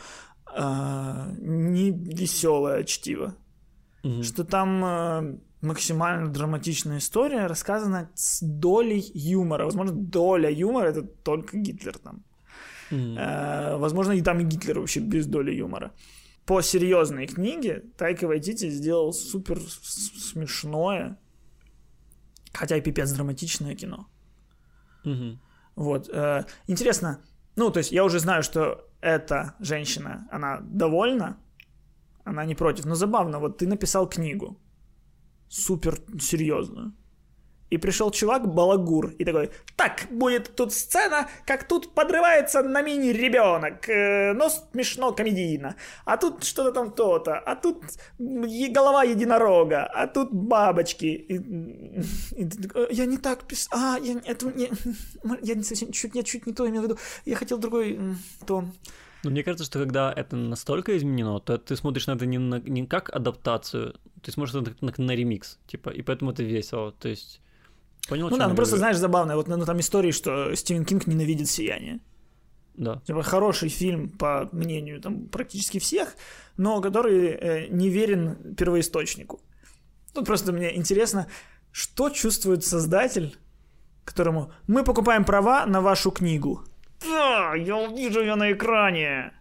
[0.54, 3.34] э, не веселое чтиво.
[4.22, 9.64] Что там максимально драматичная история, рассказана с долей юмора.
[9.64, 12.24] Возможно, доля юмора это только Гитлер там.
[12.90, 13.16] Mm.
[13.18, 15.92] Э, возможно, и там и Гитлер вообще без доли юмора.
[16.46, 21.18] По серьезной книге Тайка Вайтити сделал супер смешное,
[22.52, 24.08] хотя и пипец драматичное кино.
[25.04, 25.38] Mm-hmm.
[25.76, 26.08] Вот.
[26.08, 27.20] Э, интересно,
[27.56, 31.38] ну, то есть я уже знаю, что эта женщина, она довольна,
[32.24, 32.86] она не против.
[32.86, 34.58] Но забавно, вот ты написал книгу,
[35.50, 36.92] супер серьезную.
[37.70, 43.10] И пришел чувак, балагур, и такой, так, будет тут сцена, как тут подрывается на мини
[43.10, 47.84] ребенок, э, но смешно комедийно, а тут что-то там то-то, а тут
[48.18, 51.06] голова единорога, а тут бабочки.
[51.06, 52.48] И, и, и,
[52.90, 54.68] я не так писал, а, я, это, не,
[55.42, 58.00] я не совсем, чуть, я чуть не то имел в виду, я хотел другой
[58.46, 58.64] то.
[59.22, 62.58] Ну, мне кажется, что когда это настолько изменено, то ты смотришь на это не, на,
[62.58, 66.92] не как адаптацию, ты смотришь на, на, на ремикс, типа, и поэтому это весело.
[66.92, 67.40] То есть,
[68.08, 71.48] понял, Ну да, ну просто знаешь, забавно, вот ну, там истории, что Стивен Кинг ненавидит
[71.48, 72.00] «Сияние».
[72.74, 73.02] Да.
[73.06, 76.14] Типа хороший фильм, по мнению там практически всех,
[76.56, 79.40] но который э, не верен первоисточнику.
[80.14, 81.26] Тут просто мне интересно,
[81.72, 83.36] что чувствует создатель,
[84.04, 86.64] которому мы покупаем права на вашу книгу.
[87.00, 89.32] Да, я вижу ее на экране.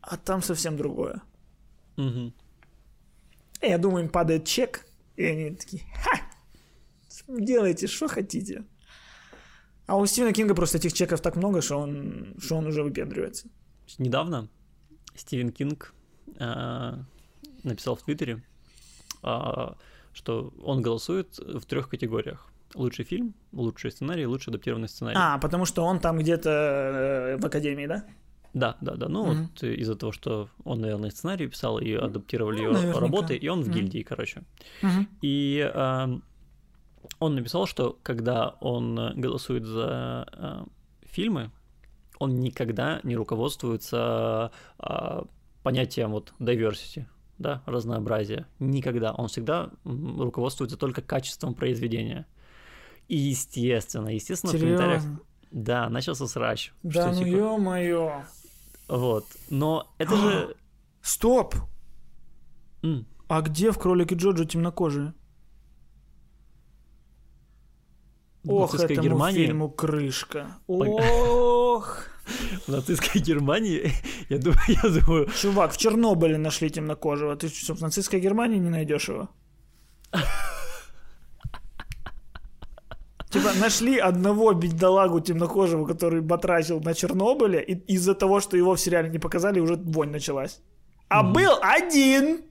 [0.00, 1.20] А там совсем другое.
[1.96, 2.32] Угу.
[3.60, 4.86] Я думаю, им падает чек,
[5.16, 6.20] и они такие, ха,
[7.28, 8.64] делайте, что хотите.
[9.86, 13.48] А у Стивена Кинга просто этих чеков так много, что он, что он уже выпендривается.
[13.96, 14.48] Недавно
[15.14, 15.94] Стивен Кинг
[16.38, 16.94] э,
[17.64, 18.42] написал в Твиттере,
[19.22, 19.66] э,
[20.12, 25.16] что он голосует в трех категориях лучший фильм, лучший сценарий, лучший адаптированный сценарий.
[25.18, 28.04] А, потому что он там где-то э, в академии, да?
[28.54, 29.08] Да, да, да.
[29.08, 29.46] Ну, mm-hmm.
[29.52, 33.62] вот из-за того, что он, наверное, сценарий писал и адаптировали ну, ее работы, и он
[33.62, 33.72] в mm-hmm.
[33.72, 34.42] гильдии, короче.
[34.82, 35.06] Mm-hmm.
[35.22, 36.18] И э,
[37.18, 40.64] он написал, что когда он голосует за э,
[41.02, 41.50] фильмы,
[42.18, 45.22] он никогда не руководствуется э,
[45.62, 47.04] понятием вот diversity,
[47.38, 48.46] да, разнообразия.
[48.58, 49.12] Никогда.
[49.12, 52.26] Он всегда руководствуется только качеством произведения.
[53.08, 54.76] И естественно, естественно, Серьезно?
[54.76, 55.22] в комментариях...
[55.50, 56.72] Да, начался срач.
[56.82, 58.22] Да, что, ну типа, ё-моё.
[58.88, 59.26] Вот.
[59.50, 60.56] Но это же...
[61.02, 61.54] Стоп!
[62.82, 65.14] М, А где в кролике Джоджо темнокожие?
[68.46, 69.46] Ох, этому Германии...
[69.46, 70.58] фильму крышка.
[70.66, 72.04] Ох!
[72.66, 73.92] В нацистской Германии,
[74.28, 77.36] я думаю, я думаю, Чувак, в Чернобыле нашли темнокожего.
[77.36, 79.28] Ты что, в нацистской Германии не найдешь его?
[83.30, 88.80] Типа нашли одного бедолагу темнокожего, который батрачил на Чернобыле, и из-за того, что его в
[88.80, 90.60] сериале не показали, уже вонь началась.
[91.08, 92.42] А был один!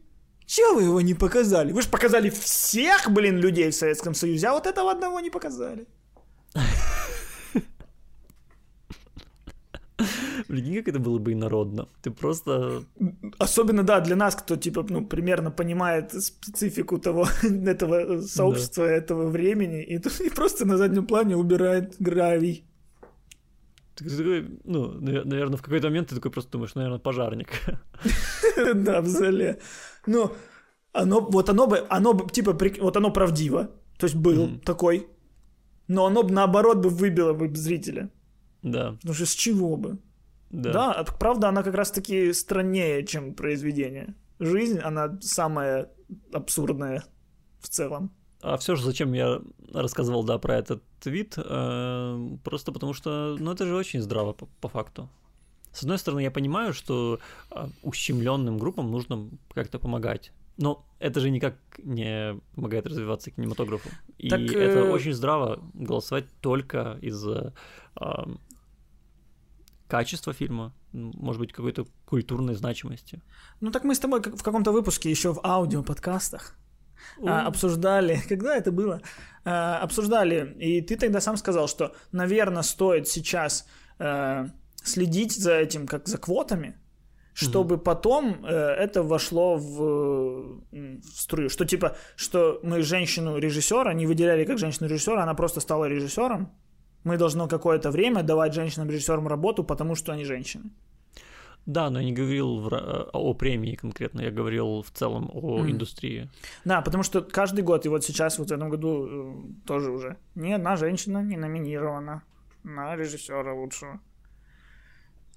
[0.46, 1.74] Чего вы его не показали?
[1.74, 5.88] Вы же показали всех, блин, людей в Советском Союзе, а вот этого одного не показали.
[10.48, 11.88] Прикинь, как это было бы инородно.
[12.02, 12.84] Ты просто...
[13.40, 19.84] Особенно, да, для нас, кто, типа, ну, примерно понимает специфику того, этого сообщества, этого времени,
[19.84, 22.64] и, и просто на заднем плане убирает гравий.
[23.96, 27.50] Ты такой, ну, наверное, в какой-то момент ты такой просто думаешь, наверное, пожарник.
[28.76, 29.60] Да, в зале.
[30.08, 30.32] Ну,
[30.94, 35.08] оно, вот оно бы, оно бы, типа, вот оно правдиво, то есть был такой,
[35.88, 38.10] но оно бы, наоборот, бы выбило бы зрителя.
[38.64, 39.98] Да, Потому что с чего бы?
[40.58, 40.74] Да.
[40.74, 44.16] Да, а правда, она как раз-таки страннее, чем произведение.
[44.40, 45.92] Жизнь, она самая
[46.34, 47.04] абсурдная
[47.60, 48.12] в целом.
[48.42, 49.40] А все же зачем я
[49.72, 51.36] рассказывал, да, про этот твит?
[51.38, 55.10] Э, Просто потому что, ну, это же очень здраво по, по факту.
[55.74, 57.20] С одной стороны, я понимаю, что
[57.52, 60.32] а, ущемленным группам нужно как-то помогать.
[60.58, 63.90] Но это же никак не помогает развиваться кинематографу.
[64.18, 67.54] И Так, это э, очень здраво голосовать только из-за
[69.88, 73.22] качества фильма, может быть, какой-то культурной значимости.
[73.62, 76.56] Ну так мы с тобой в каком-то выпуске еще в аудиоподкастах
[77.24, 79.02] а, обсуждали, когда это было,
[79.46, 83.66] А, обсуждали, и ты тогда сам сказал, что, наверное, стоит сейчас
[84.00, 84.48] э,
[84.84, 86.76] следить за этим, как за квотами,
[87.34, 91.50] чтобы потом э, это вошло в, в струю.
[91.50, 96.52] Что типа, что мы женщину-режиссера не выделяли как женщину-режиссера, она просто стала режиссером.
[97.08, 100.64] Мы должны какое-то время давать женщинам-режиссерам работу, потому что они женщины.
[101.66, 105.58] Да, но я не говорил в ра- о премии конкретно, я говорил в целом о
[105.60, 105.72] Мгм.
[105.72, 106.30] индустрии.
[106.66, 109.36] Да, потому что каждый год, и вот сейчас, вот в этом году э,
[109.66, 112.22] тоже уже, ни одна женщина не номинирована
[112.64, 114.00] на режиссера лучшего.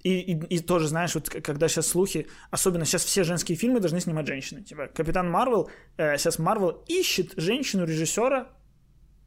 [0.03, 3.99] И, и, и тоже, знаешь, вот когда сейчас слухи, особенно сейчас все женские фильмы должны
[4.01, 4.61] снимать женщины.
[4.63, 8.47] Типа Капитан Марвел, э, сейчас Марвел ищет женщину-режиссера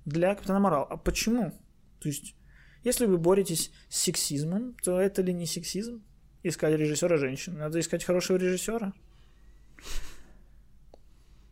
[0.06, 0.86] для Капитана Марвел.
[0.90, 1.52] А почему?
[2.04, 2.34] То есть,
[2.84, 6.02] если вы боретесь с сексизмом, то это ли не сексизм?
[6.42, 7.56] Искать режиссера женщин.
[7.56, 8.92] Надо искать хорошего режиссера.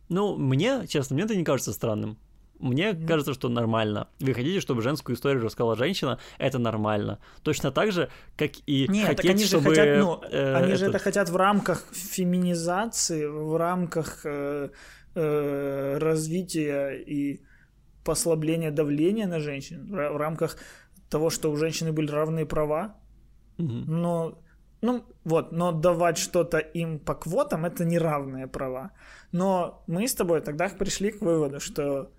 [0.09, 2.19] Ну, мне, честно, мне это не кажется странным.
[2.59, 3.07] Мне Мгм.
[3.07, 4.09] кажется, что нормально.
[4.19, 7.17] Вы хотите, чтобы женскую историю рассказала женщина, это нормально.
[7.41, 9.69] Точно так же, как и Нет, так хотеть, они же чтобы...
[9.71, 14.69] хотят, ну, э, они же этот- это хотят в рамках феминизации, в рамках э,
[15.15, 17.41] э, развития и
[18.03, 20.57] послабления давления на женщин, в ра- в рамках
[21.09, 22.95] того, что у женщины были равные права.
[23.57, 23.85] Мгм.
[23.87, 24.41] Но,
[24.81, 28.91] ну, вот, но давать что-то им по квотам это неравные права.
[29.31, 32.11] Но мы с тобой тогда пришли к выводу, что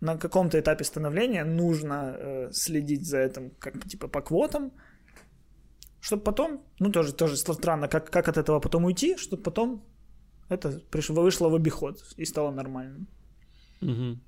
[0.00, 4.72] на каком-то этапе становления нужно э, следить за этим, как типа по квотам,
[6.00, 9.84] чтобы потом, ну тоже тоже странно, как как от этого потом уйти, чтобы потом
[10.48, 13.06] это пришло, вышло в обиход и стало нормальным.
[13.80, 14.20] Мгм.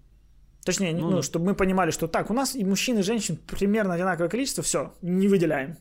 [0.64, 1.22] Точнее, Ну ну, да.
[1.22, 4.94] чтобы мы понимали, что так, у нас и мужчин, и женщин примерно одинаковое количество, все,
[5.02, 5.76] не выделяем.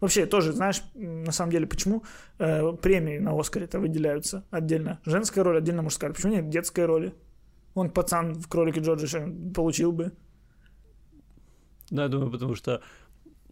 [0.00, 2.04] Вообще, тоже, знаешь, на самом деле, почему
[2.38, 4.98] э, премии на Оскаре-то выделяются отдельно?
[5.04, 6.10] Женская роль, отдельно мужская.
[6.10, 7.14] Почему нет детской роли?
[7.74, 10.12] Он пацан в кролике Джорджа еще получил бы.
[11.90, 12.82] Да, я думаю, потому что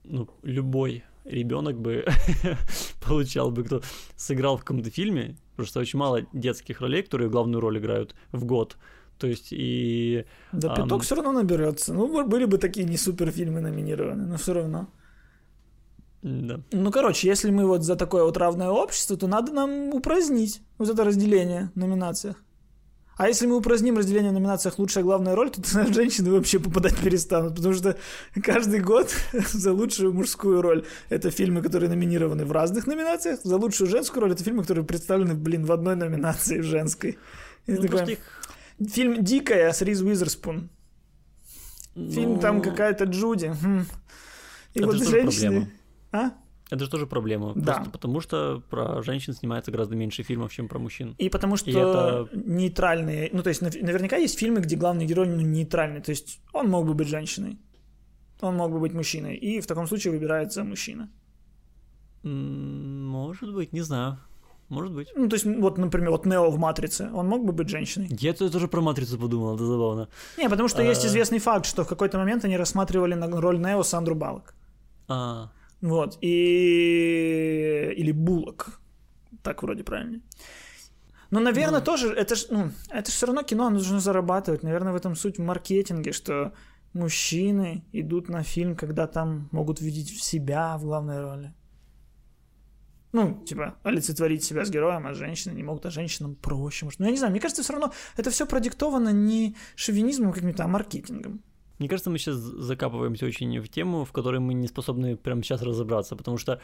[0.04, 2.06] ну, любой ребенок бы
[3.06, 3.82] получал бы, кто
[4.16, 8.44] сыграл в каком-то фильме, потому что очень мало детских ролей, которые главную роль играют в
[8.44, 8.78] год.
[9.18, 10.24] То есть и...
[10.52, 11.92] Да А, пяток ну- все равно наберется.
[11.92, 14.88] Ну, были бы такие не супер фильмы номинированы, но все равно.
[16.22, 16.60] Да.
[16.72, 20.88] Ну, короче, если мы вот за такое вот равное общество, то надо нам упразднить вот
[20.88, 22.36] это разделение в номинациях.
[23.16, 26.96] А если мы упраздним разделение в номинациях «Лучшая главная роль», то тогда женщины вообще попадать
[26.96, 27.96] перестанут, потому что
[28.40, 33.90] каждый год за лучшую мужскую роль это фильмы, которые номинированы в разных номинациях, за лучшую
[33.90, 37.18] женскую роль это фильмы, которые представлены, блин, в одной номинации в женской.
[37.66, 38.18] И Ну, такой, просто их,
[38.78, 40.70] Фильм «Дикая» с Риз Уизерспун.
[41.94, 43.48] Фильм ну, там какая-то Джуди.
[43.48, 43.86] хм.
[44.74, 45.50] И Это вот женщины...
[45.50, 45.68] проблема.
[46.12, 46.30] А?
[46.70, 47.52] Это же тоже проблема.
[47.56, 47.74] Да.
[47.74, 51.14] Просто потому что про женщин снимается гораздо меньше фильмов, чем про мужчин.
[51.18, 55.06] И потому что И это- нейтральные, ну то есть нав- наверняка есть фильмы, где главный
[55.06, 57.58] герой ну, нейтральный, то есть он мог бы быть женщиной,
[58.40, 61.10] он мог бы быть мужчиной, и в таком случае выбирается мужчина.
[62.22, 64.18] Может быть, не знаю.
[64.68, 65.08] Может быть.
[65.16, 68.08] Ну то есть вот, например, вот Нео в Матрице, он мог бы быть женщиной.
[68.10, 70.08] Я тоже про матрицу подумал, это забавно.
[70.36, 71.08] Не, потому что есть А.
[71.08, 74.54] известный факт, что в какой-то момент они рассматривали на роль Нео Сандру Балок.
[75.08, 75.50] А,
[75.80, 77.94] Вот, и...
[77.96, 78.80] Или Буллок.
[79.42, 80.20] Так вроде правильно.
[81.30, 81.84] Но, наверное, Ну.
[81.84, 84.62] тоже, это ж, ну, это же все равно кино, нужно зарабатывать.
[84.62, 86.52] Наверное, в этом суть в маркетинге, что
[86.94, 91.52] мужчины идут на фильм, когда там могут видеть себя в главной роли.
[93.12, 96.84] Ну, типа, олицетворить себя с героем, а женщины не могут, а женщинам проще.
[96.84, 97.00] Может.
[97.00, 100.68] Ну, я не знаю, мне кажется, все равно это все продиктовано не шовинизмом каким-то, а
[100.68, 101.42] маркетингом.
[101.78, 105.62] Мне кажется, мы сейчас закапываемся очень в тему, в которой мы не способны прямо сейчас
[105.62, 106.60] разобраться, потому что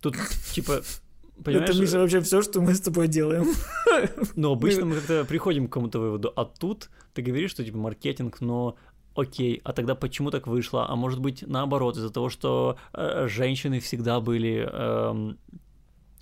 [0.00, 0.14] тут,
[0.52, 0.82] типа,
[1.42, 3.46] понимаешь, Это, Миша, вообще все, что мы с тобой делаем.
[4.36, 8.40] но обычно мы как-то приходим к какому-то выводу, а тут ты говоришь, что, типа, маркетинг,
[8.40, 8.76] но
[9.14, 10.88] окей, а тогда почему так вышло?
[10.88, 15.56] А может быть, наоборот, из-за того, что э, женщины всегда были, эм, э,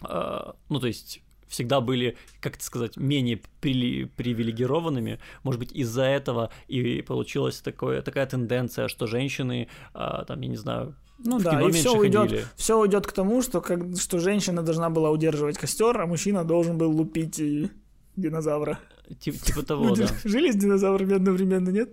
[0.02, 5.18] ну, то есть всегда были, как это сказать, менее привилегированными.
[5.42, 10.56] Может быть, из-за этого и получилась такое, такая тенденция, что женщины, а, там, я не
[10.56, 12.44] знаю, Ну да, и все меньше уйдет, ходили.
[12.56, 16.78] все уйдет к тому, что, как, что женщина должна была удерживать костер, а мужчина должен
[16.78, 17.70] был лупить и
[18.16, 18.80] динозавра.
[19.20, 20.08] Тип- типа того, да.
[20.24, 21.90] Жили с динозаврами одновременно, нет?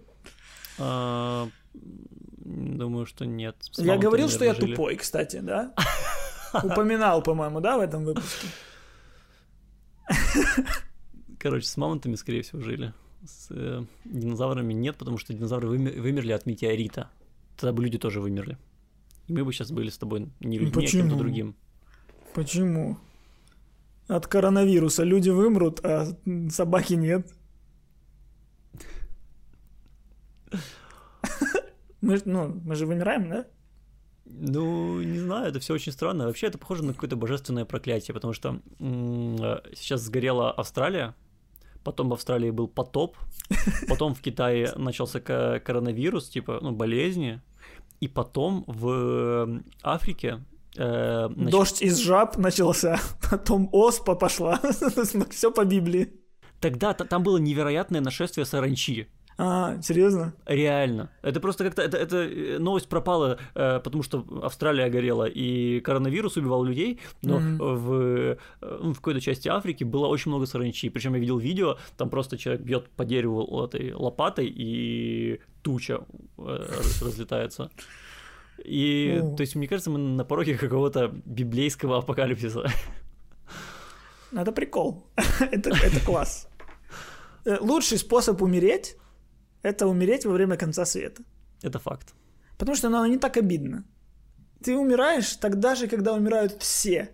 [0.80, 1.47] А,
[2.45, 3.56] Думаю, что нет.
[3.78, 5.74] Я говорил, что я тупой, кстати, да?
[6.64, 8.47] Упоминал, по-моему, да, в этом выпуске?
[11.39, 12.93] Короче, с мамонтами, скорее всего, жили.
[13.26, 17.10] С э, динозаврами нет, потому что динозавры выме- вымерли от метеорита.
[17.58, 18.58] Тогда бы люди тоже вымерли.
[19.28, 21.04] И мы бы сейчас были с тобой не людьми, а Почему?
[21.04, 21.56] кем-то другим.
[22.34, 22.97] Почему?
[24.08, 26.08] От коронавируса люди вымрут, а
[26.49, 27.32] собаки нет.
[32.01, 33.45] Мы, ну, мы же вымираем, да?
[34.26, 36.26] Ну, не знаю, это все очень странно.
[36.28, 41.13] Вообще, это похоже на какое-то божественное проклятие, потому что м, э, сейчас сгорела Австралия,
[41.84, 43.17] потом в Австралии был потоп,
[43.89, 47.41] потом в Китае начался ко- коронавирус, типа, ну, болезни,
[47.99, 50.39] и потом в э, Африке
[50.78, 52.99] э, нач- Дождь из жаб начался,
[53.30, 54.59] потом оспа пошла.
[55.32, 56.13] Все по Библии.
[56.61, 59.07] Тогда та- там было невероятное нашествие саранчи.
[59.38, 60.34] А, серьезно?
[60.45, 61.09] Реально.
[61.23, 61.81] Это просто как-то...
[61.81, 67.39] Это, это э, новость пропала, э, потому что Австралия горела, и коронавирус убивал людей, но
[67.39, 67.57] Мгм.
[67.57, 70.89] в, э, ну, в какой-то части Африки было очень много саранчи.
[70.89, 76.01] Причем я видел видео, там просто человек бьет по дереву этой лопатой, и туча
[76.38, 77.71] э, раз- разлетается.
[78.63, 79.36] И, О.
[79.36, 82.65] то есть, мне кажется, мы на пороге какого-то библейского апокалипсиса.
[84.31, 85.07] Ну, Это прикол.
[85.39, 86.47] это, это класс.
[87.45, 88.95] Э, Лучший способ умереть—
[89.64, 91.24] это умереть во время конца света.
[91.64, 92.14] Это факт.
[92.57, 93.84] Потому что ну, оно не так обидно.
[94.64, 97.09] Ты умираешь тогда же, когда умирают все.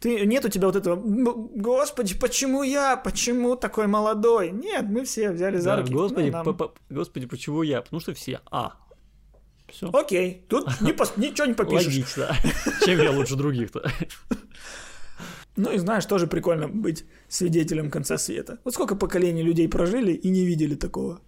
[0.00, 1.24] Ты, нет у тебя вот этого, «М,
[1.62, 4.50] господи, почему я, почему такой молодой?
[4.50, 5.92] Нет, мы все взяли за Да, руки.
[5.92, 7.82] господи, Ну, нам- по- по- господи, почему я?
[7.82, 8.40] Потому что все.
[8.50, 8.72] А.
[9.68, 9.90] Все.
[9.92, 11.86] Окей, тут не пос- ничего не попишешь.
[11.86, 12.34] Логично.
[12.84, 13.82] Чем я лучше других-то?
[15.56, 18.58] Ну и знаешь, тоже прикольно быть свидетелем конца света.
[18.64, 21.20] Вот сколько поколений людей прожили и не видели такого.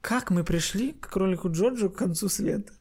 [0.00, 2.72] Как мы пришли к кролику Джорджу к концу света?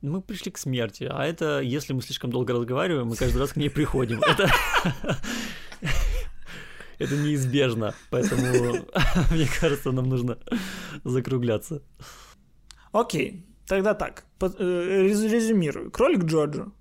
[0.00, 3.56] Мы пришли к смерти, а это, если мы слишком долго разговариваем, мы каждый раз к
[3.56, 4.22] ней приходим.
[4.22, 4.48] Это...
[6.98, 8.42] Это неизбежно, поэтому,
[9.30, 10.38] мне кажется, нам нужно
[11.04, 11.80] закругляться.
[12.90, 14.24] Окей, тогда так.
[14.40, 14.46] Э,
[15.06, 15.92] рез- резюмирую.
[15.92, 16.72] Кролик Джорджо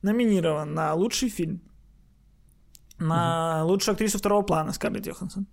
[0.00, 1.60] номинирован на лучший фильм,
[2.98, 5.46] на лучшую актрису второго плана Скарлетт Йоханссон,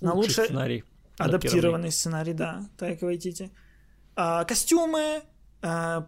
[0.00, 0.84] на Лучший лучший сценарий.
[1.18, 3.50] адаптированный сценарий, да, так Вайтити.
[4.16, 5.22] А, костюмы,
[5.62, 6.06] а,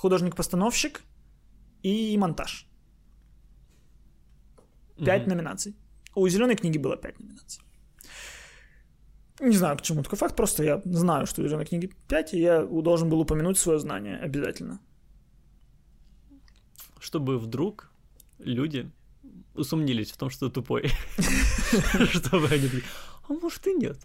[0.00, 1.02] художник-постановщик
[1.82, 2.66] и монтаж.
[5.04, 5.30] Пять Мгм.
[5.36, 5.74] номинаций.
[6.14, 7.62] У зеленой книги было пять номинаций.
[9.40, 12.40] Не знаю, к чему такой факт, просто я знаю, что у зеленой книги 5, и
[12.40, 14.80] я должен был упомянуть свое знание обязательно.
[16.98, 17.92] Чтобы вдруг
[18.40, 18.90] люди
[19.58, 20.90] усомнились в том, что ты тупой.
[22.10, 22.82] Чтобы они такие,
[23.28, 23.98] а может и нет.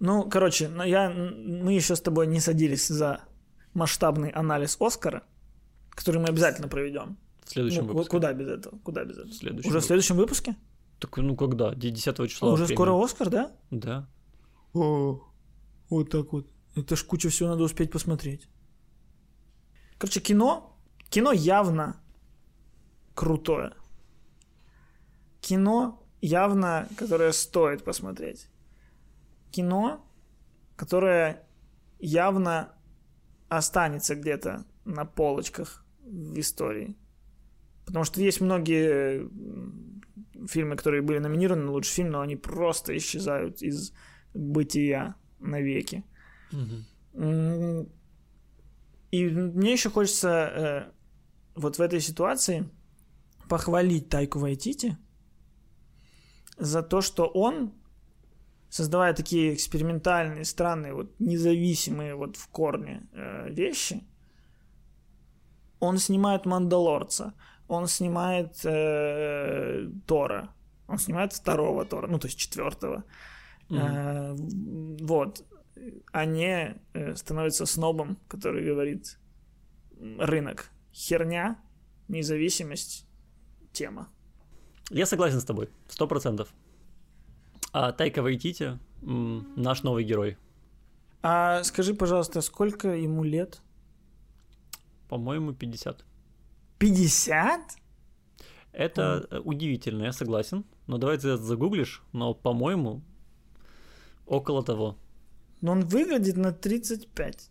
[0.00, 3.20] Ну, короче, ну, я, мы еще с тобой не садились за
[3.74, 5.22] масштабный анализ Оскара,
[5.90, 7.16] который мы обязательно проведем.
[7.44, 8.10] В следующем Ну, выпуске.
[8.10, 8.78] куда без этого?
[8.78, 9.32] Куда без В этого?
[9.34, 10.56] следующем Уже в следующем выпуске?
[10.98, 11.74] Так, ну когда?
[11.74, 12.52] 10 числа.
[12.52, 13.52] Уже скоро Оскар, да?
[13.70, 14.08] Да.
[14.74, 15.20] О,
[15.90, 16.46] вот так вот.
[16.76, 18.48] Это ж куча всего надо успеть посмотреть.
[19.98, 20.76] Короче, кино,
[21.08, 21.96] кино явно
[23.14, 23.72] крутое.
[25.48, 28.50] Кино явно, которое стоит посмотреть.
[29.50, 30.06] Кино,
[30.76, 31.42] которое
[31.98, 32.74] явно
[33.48, 36.98] останется где-то на полочках в истории.
[37.86, 39.30] Потому что есть многие
[40.46, 43.94] фильмы, которые были номинированы на лучший фильм, но они просто исчезают из
[44.34, 46.04] бытия навеки.
[46.52, 47.88] Мгм.
[49.10, 50.92] И мне еще хочется э,
[51.54, 52.68] вот в этой ситуации
[53.48, 54.98] похвалить Тайку Вайтити
[56.58, 57.72] за то, что он,
[58.68, 64.02] создавая такие экспериментальные, странные, вот независимые вот в корне э, вещи,
[65.80, 67.34] он снимает Мандалорца,
[67.68, 70.48] он снимает э, Тора,
[70.88, 73.04] он снимает второго Тора, ну то есть четвертого.
[73.70, 75.44] Э, вот.
[76.12, 79.18] А не э, становится снобом, который говорит
[80.00, 80.70] рынок.
[80.92, 81.56] Херня,
[82.08, 83.06] независимость,
[83.72, 84.08] тема.
[84.90, 86.48] Я согласен с тобой, сто процентов.
[87.72, 90.36] А Тайка Вайтити наш новый герой.
[91.22, 93.60] А скажи, пожалуйста, сколько ему лет?
[95.08, 96.04] По-моему, 50.
[96.78, 97.60] 50?
[98.72, 100.64] Это э, удивительно, я согласен.
[100.86, 103.02] Но давай ты загуглишь, но, по-моему,
[104.26, 104.96] около того.
[105.60, 107.50] Но он выглядит на 35.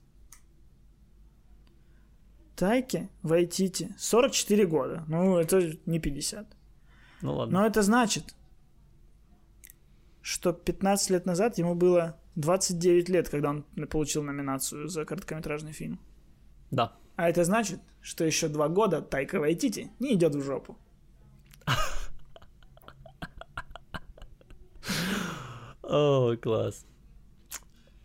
[2.56, 5.04] Тайке Вайтити 44 года.
[5.08, 6.48] Ну, это не 50.
[7.22, 7.60] Ну ладно.
[7.60, 8.36] Но это значит,
[10.22, 16.00] что 15 лет назад ему было 29 лет, когда он получил номинацию за короткометражный фильм.
[16.72, 16.94] Да.
[17.16, 20.78] А это значит, что еще два года Тайка Вайтити не идет в жопу.
[25.82, 26.86] О, класс.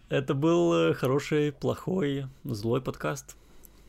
[0.09, 3.37] Это был э, хороший, плохой, злой подкаст.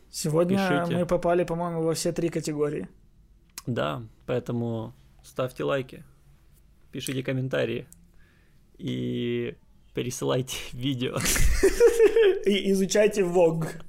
[0.09, 0.97] Сегодня Пишите.
[0.97, 2.87] мы попали, по-моему, во все три категории.
[3.67, 4.93] Да, поэтому
[5.23, 6.03] ставьте лайки,
[6.91, 7.87] пишите комментарии
[8.77, 9.55] и
[9.93, 11.17] пересылайте видео.
[12.45, 13.81] И изучайте Vogue.